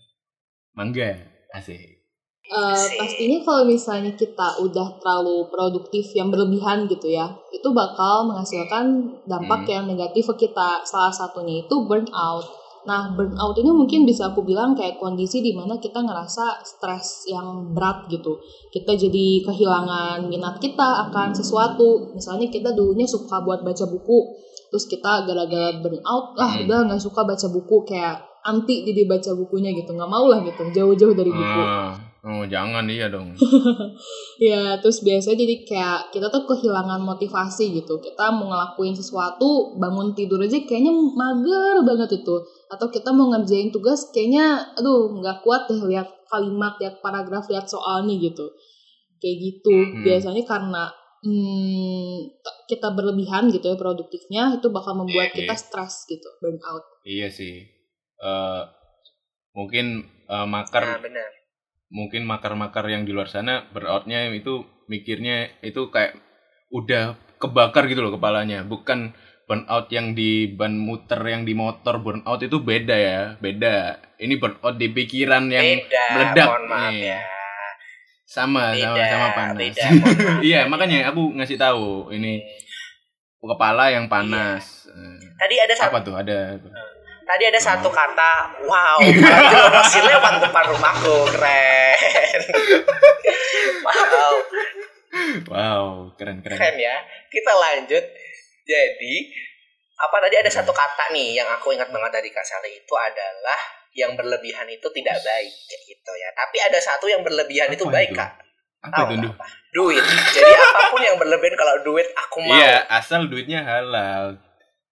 [0.74, 1.14] Mangga,
[1.54, 2.02] asik.
[2.50, 2.98] Eh, Asik.
[2.98, 9.62] pastinya kalau misalnya kita udah terlalu produktif yang berlebihan gitu ya, itu bakal menghasilkan dampak
[9.64, 9.70] Hmm.
[9.70, 10.82] yang negatif ke kita.
[10.82, 12.59] Salah satunya itu burnout.
[12.80, 17.76] Nah, burnout ini mungkin bisa aku bilang kayak kondisi di mana kita ngerasa stres yang
[17.76, 18.40] berat gitu.
[18.72, 22.16] Kita jadi kehilangan minat kita akan sesuatu.
[22.16, 24.18] Misalnya kita dulunya suka buat baca buku,
[24.72, 26.64] terus kita gara-gara burnout, lah Hmm.
[26.64, 30.64] udah nggak suka baca buku kayak anti jadi baca bukunya gitu, nggak mau lah gitu,
[30.72, 31.60] jauh-jauh dari buku.
[31.60, 33.32] Ah, oh jangan iya dong.
[34.40, 38.00] Ya, terus biasanya jadi kayak kita tuh kehilangan motivasi gitu.
[38.00, 42.36] Kita mau ngelakuin sesuatu, bangun tidur aja kayaknya mager banget itu.
[42.68, 47.68] Atau kita mau ngerjain tugas kayaknya aduh nggak kuat deh lihat kalimat, lihat paragraf, lihat
[47.68, 48.48] soalnya gitu.
[49.20, 49.76] Kayak gitu.
[49.76, 50.04] Hmm.
[50.04, 50.84] Biasanya karena
[51.24, 55.60] hmm, kita berlebihan gitu ya produktifnya itu bakal membuat Iya, kita iya.
[55.60, 56.84] stres gitu, burnout.
[57.04, 57.64] Iya sih.
[58.20, 58.62] Eh
[59.56, 61.39] mungkin eh, makar Nah, benar.
[61.90, 66.14] Mungkin makar-makar yang di luar sana beroutnya itu mikirnya itu kayak
[66.70, 68.62] udah kebakar gitu loh kepalanya.
[68.62, 69.10] Bukan
[69.50, 73.98] burnout yang di ban muter yang di motor burnout itu beda ya, beda.
[74.22, 77.10] Ini burnout di pikiran yang beda, meledak mohon maaf nih.
[77.10, 77.18] ya.
[78.30, 79.58] sama Beda, sama sama panas.
[79.58, 79.86] beda.
[80.54, 82.38] Iya, makanya aku ngasih tahu ini
[83.42, 84.86] kepala yang panas.
[84.86, 86.14] Eh, Tadi ada Apa tuh?
[86.14, 86.54] Ada
[87.30, 87.94] Tadi ada satu Hmm.
[87.94, 88.32] kata,
[88.66, 88.98] wow,
[89.70, 91.94] masih lewat depan rumahku, keren.
[93.86, 94.32] wow,
[95.46, 95.84] wow,
[96.18, 96.58] keren keren.
[96.58, 96.98] keren ya.
[97.30, 98.02] Kita lanjut.
[98.66, 99.14] Jadi,
[99.94, 103.60] apa tadi ada satu kata nih yang aku ingat banget dari Kak Sally itu adalah
[103.94, 106.28] yang berlebihan itu tidak baik kayak gitu ya.
[106.34, 108.18] Tapi ada satu yang berlebihan itu Apa baik, itu?
[108.18, 108.30] Kak.
[108.90, 109.46] Apa itu, apa?
[109.70, 110.02] Duit.
[110.34, 112.58] Jadi apa pun yang berlebihan kalau duit aku mau.
[112.58, 114.34] Iya, asal duitnya halal.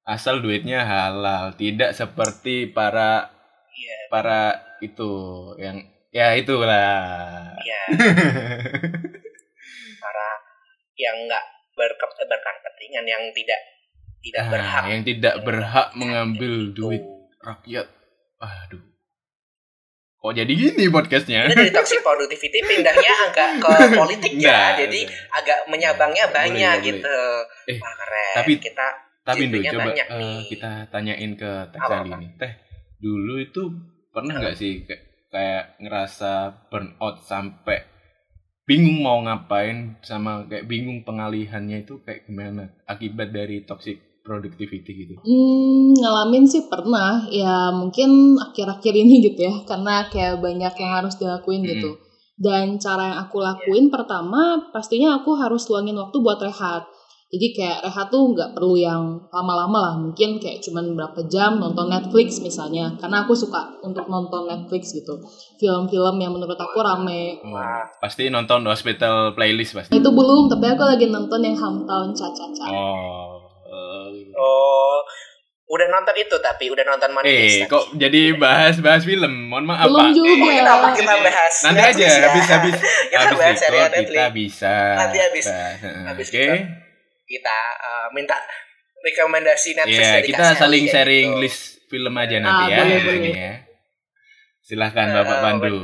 [0.08, 3.28] Asal duitnya halal, tidak seperti para
[3.68, 3.96] Iya.
[4.08, 4.40] para
[4.80, 5.12] itu
[5.56, 5.76] yang
[6.08, 7.52] ya itulah.
[7.54, 7.80] Iya.
[9.98, 10.28] Para
[10.96, 11.44] yang nggak
[11.74, 13.60] berke berkepentingan yang tidak
[14.18, 15.98] tidak Nah, berhak yang tidak berhak Gitu.
[16.00, 17.04] mengambil duit
[17.38, 17.86] rakyat.
[18.38, 18.82] Aduh.
[20.18, 21.46] Kok jadi gini podcastnya?
[21.46, 24.50] Ini dari toxic productivity pindahnya agak ke politik ya.
[24.50, 25.38] Nah, Jadi nah.
[25.38, 26.86] agak menyabangnya Boleh, banyak boleh.
[26.90, 27.18] gitu.
[27.68, 28.34] Eh, Wah, keren.
[28.34, 28.86] tapi- kita
[29.28, 30.38] Tapi Duh, Genrenya coba banyak nih.
[30.48, 31.80] kita tanyain ke Teh?
[31.84, 32.30] Sally nih.
[32.40, 32.52] Teh,
[32.96, 33.62] dulu itu
[34.08, 36.32] pernah nggak sih kayak, kayak ngerasa
[36.72, 37.84] burnout sampai
[38.64, 45.14] bingung mau ngapain sama kayak bingung pengalihannya itu kayak gimana akibat dari toxic productivity gitu.
[45.24, 47.24] Hmm, ngalamin sih pernah.
[47.32, 49.64] Ya mungkin akhir-akhir ini gitu ya.
[49.64, 51.72] Karena kayak banyak yang harus dilakuin Mm-mm.
[51.72, 51.90] gitu.
[52.36, 56.84] Dan cara yang aku lakuin pertama pastinya aku harus luangin waktu buat rehat.
[57.28, 59.94] Jadi kayak rehat tuh nggak perlu yang lama-lama lah.
[59.96, 62.96] Mungkin kayak cuman berapa jam nonton Netflix misalnya.
[62.96, 65.12] Karena aku suka untuk nonton Netflix gitu.
[65.56, 67.36] Film-film yang menurut aku rame.
[67.38, 67.60] Oh,
[67.98, 69.92] pasti nonton hospital playlist pasti.
[69.92, 72.64] Itu belum, tapi aku lagi nonton yang Hometown Cha-Cha-Cha.
[72.66, 73.44] Oh.
[74.34, 74.98] Oh,
[75.68, 78.00] udah nonton itu tapi udah nonton Money Eh, Heist kok tadi.
[78.00, 79.50] jadi bahas-bahas film?
[79.50, 80.14] Mohon maaf, Belum Pak.
[80.14, 80.32] juga.
[80.32, 82.24] Oh, kenapa kita bahas Nanti Netflix aja ya?
[82.24, 82.74] habis-habis
[83.10, 84.16] Kita habis bahas serial record Netflix.
[84.16, 84.74] kita bisa.
[84.96, 85.48] Nanti habis-
[86.06, 86.40] habis Oke.
[86.40, 86.56] kita
[87.28, 88.34] kita uh, minta
[88.98, 91.42] rekomendasi Netflix Iya, dari kita Kak Sally saling sharing gitu.
[91.44, 93.32] list film aja nanti Ah, ya boleh, boleh.
[93.32, 93.52] ya.
[94.58, 95.78] Silahkan Bapak Oh, Pandu.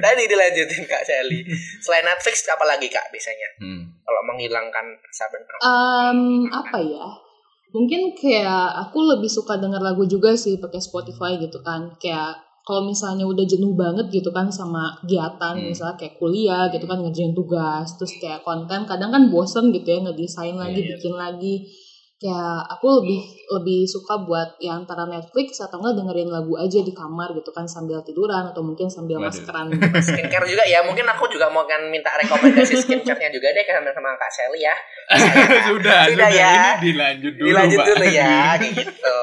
[0.00, 1.44] Tadi dilanjutin Kak Sally.
[1.78, 3.48] Selain Netflix apa lagi Kak biasanya?
[3.60, 3.82] Hmm.
[4.00, 4.86] Kalau menghilangkan
[5.28, 5.60] burnout.
[5.60, 7.06] Um, apa ya?
[7.70, 11.92] Mungkin kayak aku lebih suka denger lagu juga sih pakai Spotify gitu kan.
[11.96, 15.72] Kayak kalau misalnya udah jenuh banget gitu kan sama kegiatan Hmm.
[15.72, 19.98] misalnya kayak kuliah gitu kan ngerjain tugas terus kayak konten kadang kan bosen gitu ya
[20.04, 20.94] ngedesain lagi iya.
[20.94, 21.54] bikin lagi
[22.20, 26.92] kayak aku lebih lebih suka buat ya antara Netflix atau enggak dengerin lagu aja di
[26.92, 29.32] kamar gitu kan sambil tiduran atau mungkin sambil Waduh.
[29.32, 29.88] maskeran gitu.
[30.12, 30.84] Skincare juga ya.
[30.84, 34.76] Mungkin aku juga mau kan minta rekomendasi skincare-nya juga deh sama sama Kak Sally ya.
[35.72, 36.52] sudah, Sudah sudah, ya.
[36.76, 39.16] ini dilanjut dulu, Dilanjut dulu ya kayak gitu.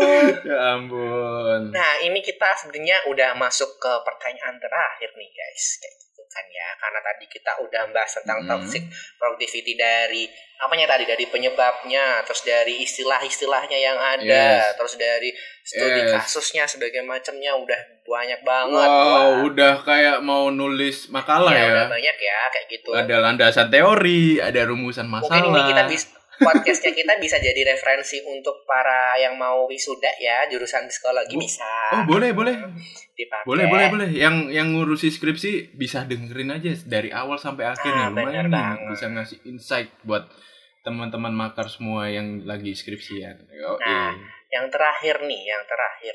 [0.48, 1.60] ya ampun.
[1.70, 5.64] Nah, ini kita sebenarnya udah masuk ke pertanyaan terakhir nih, guys.
[5.78, 6.68] Kayak gitu kan ya.
[6.76, 8.48] Karena tadi kita udah bahas tentang Hmm.
[8.50, 8.82] toxic
[9.16, 10.24] productivity dari
[10.58, 14.22] apanya tadi dari penyebabnya, terus dari istilah-istilahnya yang ada,
[14.62, 14.78] Yes.
[14.78, 16.14] terus dari studi Yes.
[16.14, 18.86] kasusnya sebagai macamnya udah banyak banget.
[18.86, 19.26] Wow, Wah.
[19.42, 21.70] udah kayak mau nulis makalah Ya, ya.
[21.74, 22.90] udah banyak ya kayak gitu.
[22.94, 25.34] Ada landasan teori, ada rumusan masalah.
[25.34, 26.06] Mungkin ini kita bisa
[26.42, 31.40] podcastnya kita bisa jadi referensi untuk para yang mau wisuda ya jurusan psikologi Oh.
[31.40, 32.56] bisa Oh, boleh, boleh.
[33.12, 33.44] dipakai.
[33.44, 34.08] Boleh, boleh, boleh.
[34.10, 39.06] Yang yang ngurusi skripsi bisa dengerin aja dari awal sampai akhir Ah, Lumayan nih, bisa
[39.06, 40.26] ngasih insight buat
[40.80, 43.46] teman-teman makar semua yang lagi skripsian.
[43.62, 44.10] Oh, Nah,
[44.48, 46.12] Yang terakhir nih, yang terakhir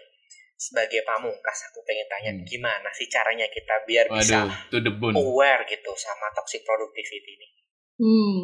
[0.54, 2.42] sebagai pamungkas aku pengen tanya Hmm.
[2.44, 5.13] gimana sih caranya kita biar bisa Waduh, to the bone.
[5.13, 7.48] aware gitu sama toxic productivity ini.
[7.96, 8.38] Hmm,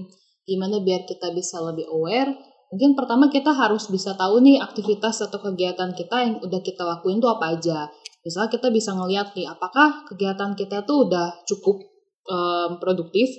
[0.43, 2.31] gimana biar kita bisa lebih aware?
[2.73, 7.21] Mungkin pertama kita harus bisa tahu nih aktivitas atau kegiatan kita yang udah kita lakuin
[7.21, 7.85] tuh apa aja.
[8.25, 11.77] Misalnya kita bisa ngeliat nih, apakah kegiatan kita tuh udah cukup
[12.25, 13.29] em, produktif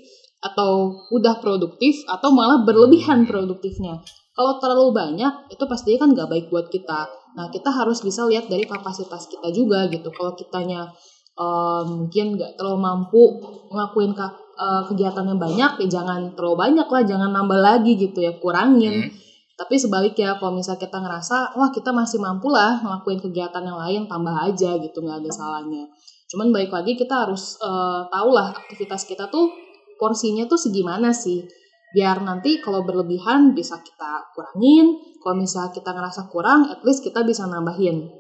[0.45, 3.99] atau udah produktif atau malah berlebihan produktifnya.
[4.35, 7.01] Kalau terlalu banyak, itu pastinya kan nggak baik buat kita.
[7.35, 10.11] Nah, kita harus bisa lihat dari kapasitas kita juga gitu.
[10.15, 10.91] Kalau kitanya
[11.35, 13.23] em, mungkin nggak terlalu mampu
[13.71, 18.23] ngelakuin ka- eh, kegiatan yang banyak, ya jangan terlalu banyak lah, jangan nambah lagi gitu
[18.23, 19.07] ya, kurangin.
[19.07, 19.11] Hmm.
[19.55, 24.03] Tapi sebaliknya kalau misalnya kita ngerasa wah kita masih mampu lah ngelakuin kegiatan yang lain
[24.11, 25.87] tambah aja gitu nggak ada salahnya.
[26.27, 29.55] Cuman balik lagi kita harus eh, tahu lah aktivitas kita tuh
[29.95, 31.47] porsinya tuh segimana sih
[31.95, 35.15] biar nanti kalau berlebihan bisa kita kurangin.
[35.23, 38.11] Kalau misalnya kita ngerasa kurang, at least kita bisa nambahin.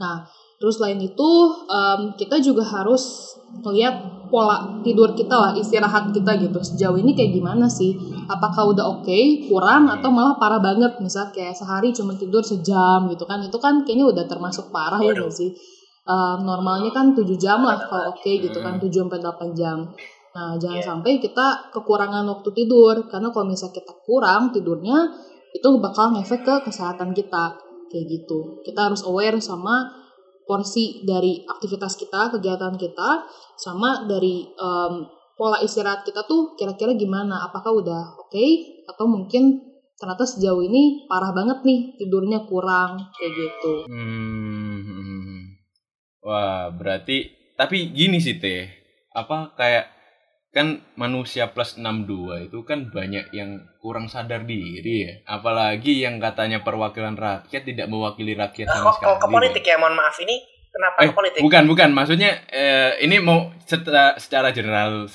[0.00, 0.24] Nah
[0.60, 1.30] terus selain itu
[1.72, 3.32] em, kita juga harus
[3.64, 3.96] melihat
[4.30, 6.60] pola tidur kita lah istirahat kita gitu.
[6.62, 7.96] Sejauh ini kayak gimana sih?
[8.30, 11.00] Apakah udah oke kurang atau malah parah banget?
[11.02, 13.42] Misal kayak sehari cuma tidur sejam gitu kan.
[13.42, 15.50] Itu kan kayaknya udah termasuk parah ya nggak sih?
[16.06, 19.78] Eh, normalnya kan 7 jam lah kalau oke gitu kan 7 sampai 8 jam.
[20.30, 20.86] Nah jangan Iya.
[20.86, 25.10] sampai kita kekurangan waktu tidur karena kalau misalnya kita kurang tidurnya
[25.50, 27.58] itu bakal ngefek ke kesehatan kita
[27.90, 28.62] kayak gitu.
[28.62, 29.99] Kita harus aware sama
[30.50, 35.06] porsi dari aktivitas kita, kegiatan kita, sama dari em,
[35.38, 37.46] pola istirahat kita tuh kira-kira gimana?
[37.46, 38.46] Apakah udah oke
[38.90, 39.62] atau mungkin
[39.94, 43.86] ternyata sejauh ini parah banget nih tidurnya kurang kayak gitu.
[43.86, 45.54] Hmm.
[46.26, 48.66] Wah, berarti tapi gini sih teh
[49.14, 49.99] apa kayak
[50.50, 55.12] kan manusia plus 62 itu kan banyak yang kurang sadar diri ya.
[55.38, 59.76] Apalagi yang katanya perwakilan rakyat tidak mewakili rakyat sama kok, sekali kok ke politik ya?
[59.78, 60.36] Mohon maaf ini
[60.74, 61.90] kenapa eh ke politik bukan bukan.
[61.94, 65.06] Maksudnya eh, ini mau secara, secara general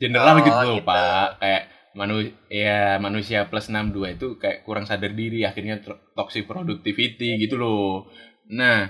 [0.00, 0.88] general Oh, gitu loh gitu.
[0.88, 1.28] pak.
[1.44, 1.62] Kayak
[1.92, 2.16] manu
[2.48, 5.84] ya manusia plus 62 itu kayak kurang sadar diri akhirnya
[6.16, 8.08] toxic productivity gitu loh.
[8.48, 8.88] Nah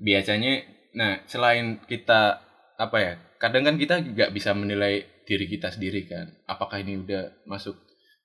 [0.00, 0.64] biasanya
[0.96, 2.40] nah selain kita
[2.80, 6.30] apa ya kadang kan kita nggak bisa menilai diri kita sendiri kan.
[6.46, 7.76] Apakah ini udah masuk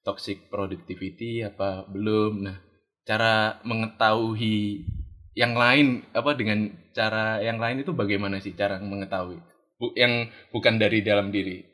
[0.06, 2.46] toxic productivity apa belum?
[2.46, 2.58] Nah
[3.04, 4.86] cara mengetahui
[5.34, 9.42] yang lain apa dengan cara yang lain itu bagaimana sih cara mengetahui?
[9.82, 11.66] Bu- yang bukan dari dalam diri.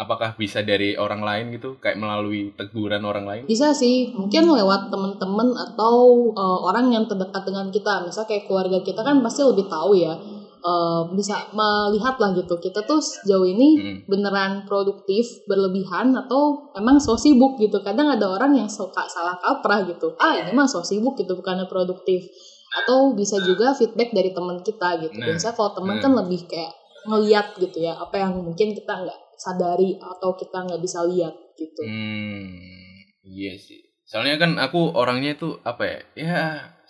[0.00, 3.42] Apakah bisa dari orang lain gitu kayak melalui teguran orang lain?
[3.44, 8.08] Bisa sih, mungkin lewat temen-temen atau uh, orang yang terdekat dengan kita.
[8.08, 10.16] Misal kayak keluarga kita kan pasti lebih tahu ya.
[10.60, 12.60] Uh, bisa melihat lah gitu.
[12.60, 13.96] Kita tuh sejauh ini Mm.
[14.04, 17.80] beneran produktif, berlebihan atau emang so sibuk gitu.
[17.80, 20.12] Kadang ada orang yang suka salah kaprah gitu.
[20.20, 22.28] Ah ini mah so sibuk gitu, bukannya produktif.
[22.70, 25.16] Atau bisa juga feedback dari teman kita gitu.
[25.16, 26.02] Nah, Biasanya kalau teman nah.
[26.04, 26.72] kan lebih kayak
[27.08, 31.82] ngeliat gitu ya, apa yang mungkin kita nggak sadari atau kita nggak bisa lihat gitu.
[31.88, 33.80] Hmm, iya sih.
[34.04, 35.98] Soalnya kan aku orangnya itu apa ya?
[36.18, 36.40] Ya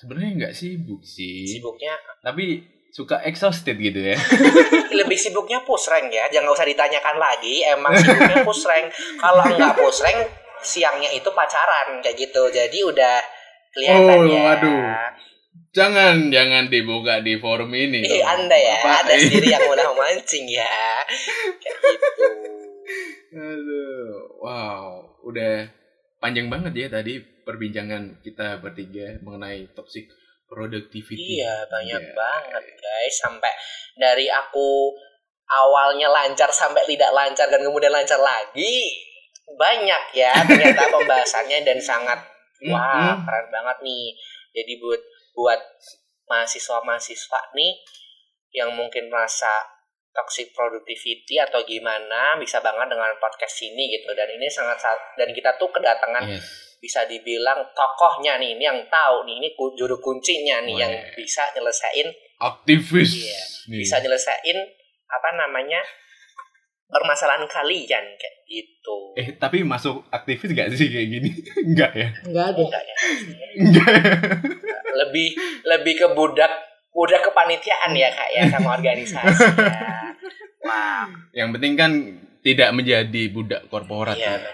[0.01, 1.93] sebenarnya nggak sibuk sih, sibuknya
[2.25, 4.19] tapi suka exhausted gitu ya.
[4.99, 9.75] lebih sibuknya push rank ya jangan usah ditanyakan lagi emang sibuknya push rank kalau nggak
[9.75, 10.19] push rank
[10.61, 13.17] siangnya itu pacaran kayak gitu jadi udah
[13.71, 14.83] kelihatan Oh, ya waduh.
[15.71, 18.03] jangan jangan dibuka di forum ini.
[18.03, 18.27] Dong.
[18.27, 18.99] anda ya Bapak.
[19.07, 20.69] anda sendiri yang udah mancing ya
[21.57, 22.27] kayak gitu
[23.31, 24.83] Aduh, wow,
[25.23, 25.71] udah
[26.19, 30.11] panjang banget ya tadi perbincangan kita bertiga mengenai toxic
[30.51, 31.39] productivity.
[31.39, 32.13] iya banyak Iya.
[32.13, 33.53] banget guys sampai
[33.95, 34.91] dari aku
[35.47, 38.91] awalnya lancar sampai tidak lancar dan kemudian lancar lagi
[39.49, 42.19] banyak ya ternyata pembahasannya dan sangat
[42.63, 43.25] Wah, Mm-mm.
[43.25, 44.13] keren banget nih.
[44.53, 45.01] Jadi buat
[45.33, 45.61] buat
[46.31, 47.73] mahasiswa-mahasiswa nih
[48.53, 49.49] yang mungkin merasa
[50.11, 55.31] toxic productivity atau gimana bisa banget dengan podcast ini gitu dan ini sangat sa- dan
[55.31, 56.70] kita tuh kedatangan Yes.
[56.81, 61.13] Bisa dibilang tokohnya nih ini yang tahu nih ini juru kuncinya nih yang Weh.
[61.15, 62.09] bisa nyelesain
[62.41, 63.21] Aktivis.
[63.21, 63.85] Iya, nih.
[63.85, 64.59] bisa nyelesain
[65.07, 65.81] apa namanya
[66.89, 71.31] permasalahan kalian kayak gitu Eh, tapi masuk aktivis gak sih kayak gini?
[71.69, 72.09] Enggak ya?
[72.27, 72.63] Enggak ada.
[72.65, 72.95] enggak ya
[73.61, 73.89] Enggak.
[75.05, 75.29] lebih
[75.65, 76.51] lebih ke budak
[76.91, 79.81] budak kepanitiaan ya kak ya sama organisasi ya.
[80.67, 81.07] Wah,
[81.39, 81.93] Yang penting kan
[82.41, 84.51] tidak menjadi budak korporat iya ya.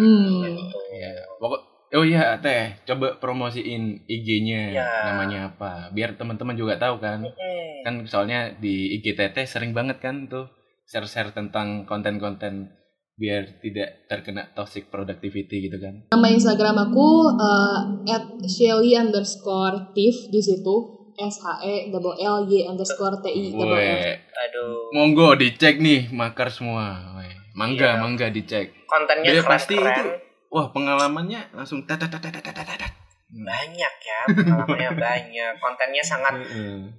[0.00, 0.56] Hmm.
[0.90, 1.12] Iya.
[1.36, 4.86] Pokok Oh iya, Teh, coba promosiin IG-nya Iya.
[5.10, 5.90] namanya apa?
[5.90, 7.26] Biar teman-teman juga tahu kan.
[7.26, 7.82] Hmm.
[7.82, 10.46] Kan soalnya di IG Teteh sering banget kan tuh
[10.86, 12.70] share-share tentang konten-konten
[13.18, 16.06] biar tidak terkena toxic productivity gitu kan.
[16.08, 20.74] Nama Instagram aku uh, at Shelly underscore Tif di situ
[21.18, 23.76] S H E double L Y underscore T I double F.
[23.76, 27.18] Weh, Aduh, monggo dicek nih makar semua.
[27.20, 27.98] Weh, mangga, Iya.
[27.98, 28.66] mangga dicek.
[28.84, 29.90] kontennya keren pasti keren.
[29.92, 30.04] itu
[30.48, 32.92] wah pengalamannya langsung tat tat tat tat tat tat.
[33.30, 35.52] Banyak ya, pengalamannya banyak.
[35.56, 36.34] Kontennya sangat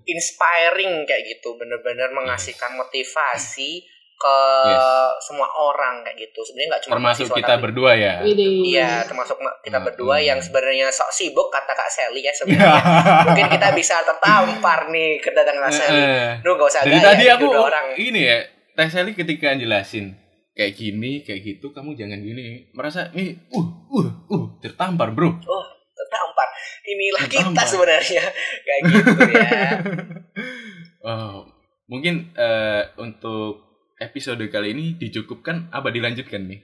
[0.06, 3.84] inspiring kayak gitu, bener-bener mengasihkan motivasi
[4.14, 5.18] ke Yes.
[5.20, 6.39] semua orang kayak gitu.
[6.41, 8.16] Sebenarnya nggak cuma Termasuk mahasiswa, kita tapi- berdua ya.
[8.22, 9.88] Iya, termasuk ma- kita Hmm.
[9.89, 12.80] berdua yang sebenarnya sok sibuk kata Kak Sally ya sebenarnya.
[13.28, 16.02] Mungkin kita bisa tertampar nih kedatangan Kak Sally.
[16.39, 17.86] Lu gak usah Dari gaya, tadi aku dua orang.
[17.97, 18.38] ini ya,
[18.72, 20.14] Teh Sally ketika jelasin
[20.62, 22.70] kayak gini, kayak gitu, kamu jangan gini.
[22.72, 25.34] Merasa nih, uh, uh, uh, tertampar bro.
[25.34, 26.47] Oh, tertampar.
[26.84, 27.66] Inilah kita Tertampar.
[27.66, 28.24] sebenarnya
[28.68, 29.49] kayak gitu ya.
[31.01, 31.49] Oh,
[31.89, 33.66] mungkin eh, untuk
[33.97, 36.62] episode kali ini dicukupkan apa dilanjutkan nih?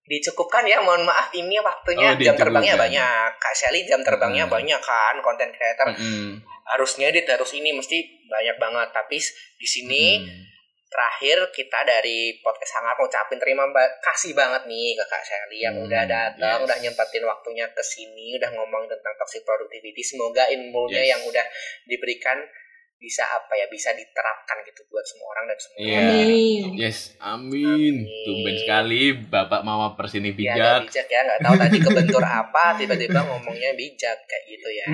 [0.00, 3.30] Dicukupkan ya, mohon maaf ini waktunya Oh, jam terbangnya banyak.
[3.36, 4.54] Kak Sally jam terbangnya Hmm.
[4.54, 6.38] banyak kan, konten creator Mm-mm.
[6.66, 8.88] harus ngedit harus ini mesti banyak banget.
[8.90, 9.18] Tapi
[9.58, 10.38] di sini Mm.
[10.90, 15.72] Terakhir kita dari podcast hangat ngucapin terima ba- kasih banget nih ke Kak Shelly yang
[15.72, 16.66] Hmm, udah datang, yes.
[16.66, 20.02] udah nyempetin waktunya ke sini, udah ngomong tentang toxic productivity.
[20.02, 21.08] Semoga ilmunya Yes.
[21.08, 21.46] yang udah
[21.86, 22.38] diberikan
[22.98, 25.88] bisa apa ya bisa diterapkan gitu buat semua orang dan semua Iya.
[25.88, 26.04] orang.
[26.20, 26.62] Amin.
[26.76, 27.64] Yes, amin.
[27.64, 27.96] Amin.
[28.26, 30.80] Tumben sekali Bapak Mama Persini Ya, ada bijak.
[30.84, 34.84] bijak ya, nggak tahu tadi kebentur apa, tiba-tiba ngomongnya bijak kayak gitu ya.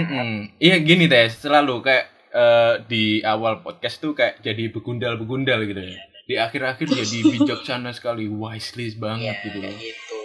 [0.57, 2.05] Iya gini teh, selalu kayak
[2.37, 5.97] eh, di awal podcast tuh kayak jadi begundal-begundal gitu ya.
[6.27, 9.59] Di akhir-akhir jadi bijaksana sekali, wisely banget Iya, gitu.
[9.59, 10.21] kayak gitu.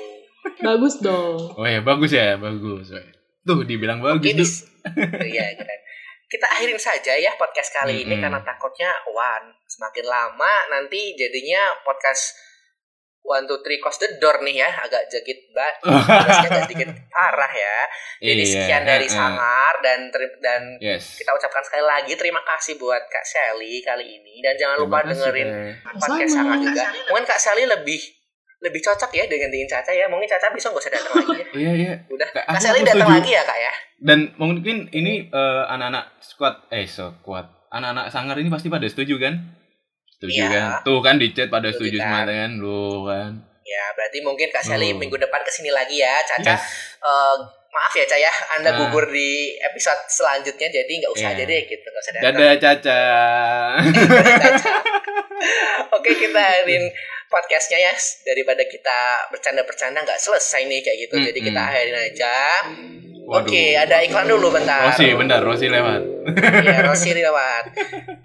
[0.59, 1.55] Bagus dong.
[1.55, 2.89] Oh ya bagus ya, bagus.
[3.41, 4.65] Tuh dibilang bagus bis-
[5.31, 5.79] Iya, keren.
[6.25, 8.23] kita akhirin saja ya podcast kali ini Mm-mm.
[8.23, 12.33] karena takutnya one semakin lama nanti jadinya podcast
[13.23, 15.75] one two three close the door nih ya agak jegit banget
[16.41, 17.77] agak sedikit parah ya
[18.19, 19.13] jadi Iya, sekian dari eh, eh.
[19.13, 19.99] sangar dan
[20.37, 21.15] dan Yes.
[21.15, 25.09] kita ucapkan sekali lagi terima kasih buat Kak Sally kali ini dan jangan lupa kasih,
[25.15, 25.73] dengerin Teh.
[25.95, 26.37] podcast Sama.
[26.43, 28.01] sangar juga mungkin Kak Sally lebih
[28.61, 31.45] lebih cocok ya dengan dengan Caca ya mungkin Caca bisa nggak usah datang lagi ya
[31.61, 31.93] Iya, iya.
[32.07, 33.17] udah Kak, Kak Sally datang setuju.
[33.17, 38.49] lagi ya Kak ya Dan mungkin ini eh, anak-anak squad eh squad anak-anak sangar ini
[38.49, 39.33] pasti pada setuju kan?
[40.21, 40.47] Setuju Iya.
[40.47, 40.85] kan?
[40.85, 42.23] Tuh kan di chat pada Setuju setuju kan.
[42.23, 43.31] kan lu kan.
[43.63, 44.99] ya berarti mungkin Kak Sally Oh.
[44.99, 46.61] minggu depan ke sini lagi ya Caca Yes.
[46.99, 47.35] Eh,
[47.67, 48.77] maaf ya Caca ya Anda Ah.
[48.77, 51.35] gugur di episode selanjutnya jadi nggak usah Iya.
[51.35, 52.99] aja deh gitu nggak usah datang Dadah Caca.
[55.91, 56.83] Oke kita akhirin
[57.31, 57.93] podcastnya ya
[58.27, 58.99] daripada kita
[59.31, 61.15] bercanda-bercanda nggak selesai nih kayak gitu.
[61.31, 62.35] Jadi kita akhirin aja.
[63.25, 63.47] Waduh.
[63.47, 64.91] Oke ada iklan dulu bentar.
[64.91, 66.01] Rosi, bentar Rosi lewat.
[66.35, 67.63] Iya Rosi lewat.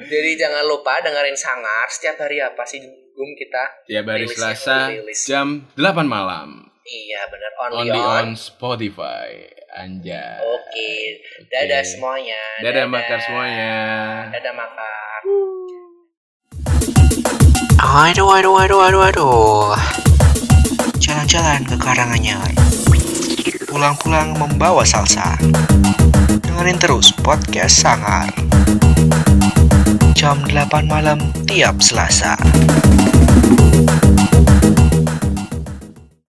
[0.02, 2.82] Jadi jangan lupa dengerin sangar setiap hari apa sih
[3.16, 3.64] Gum kita?
[3.88, 4.92] Ya hari Selasa
[5.24, 6.68] jam 8 malam.
[6.84, 8.10] Iya bener only, Only on.
[8.12, 9.46] on Spotify.
[9.72, 10.40] Anjay.
[10.44, 10.66] Oke.
[10.76, 11.48] Oke.
[11.48, 12.42] Dadah semuanya.
[12.60, 13.76] Dadah makar semuanya.
[14.32, 15.20] Dadah makar.
[17.96, 19.72] Aduh, aduh, aduh, aduh, aduh.
[21.00, 22.52] Jalan-jalan ke Karanganyar.
[23.64, 25.40] Pulang-pulang membawa salsa.
[26.44, 28.28] Dengerin terus podcast Sangar.
[30.12, 32.36] Jam 8 malam tiap Selasa.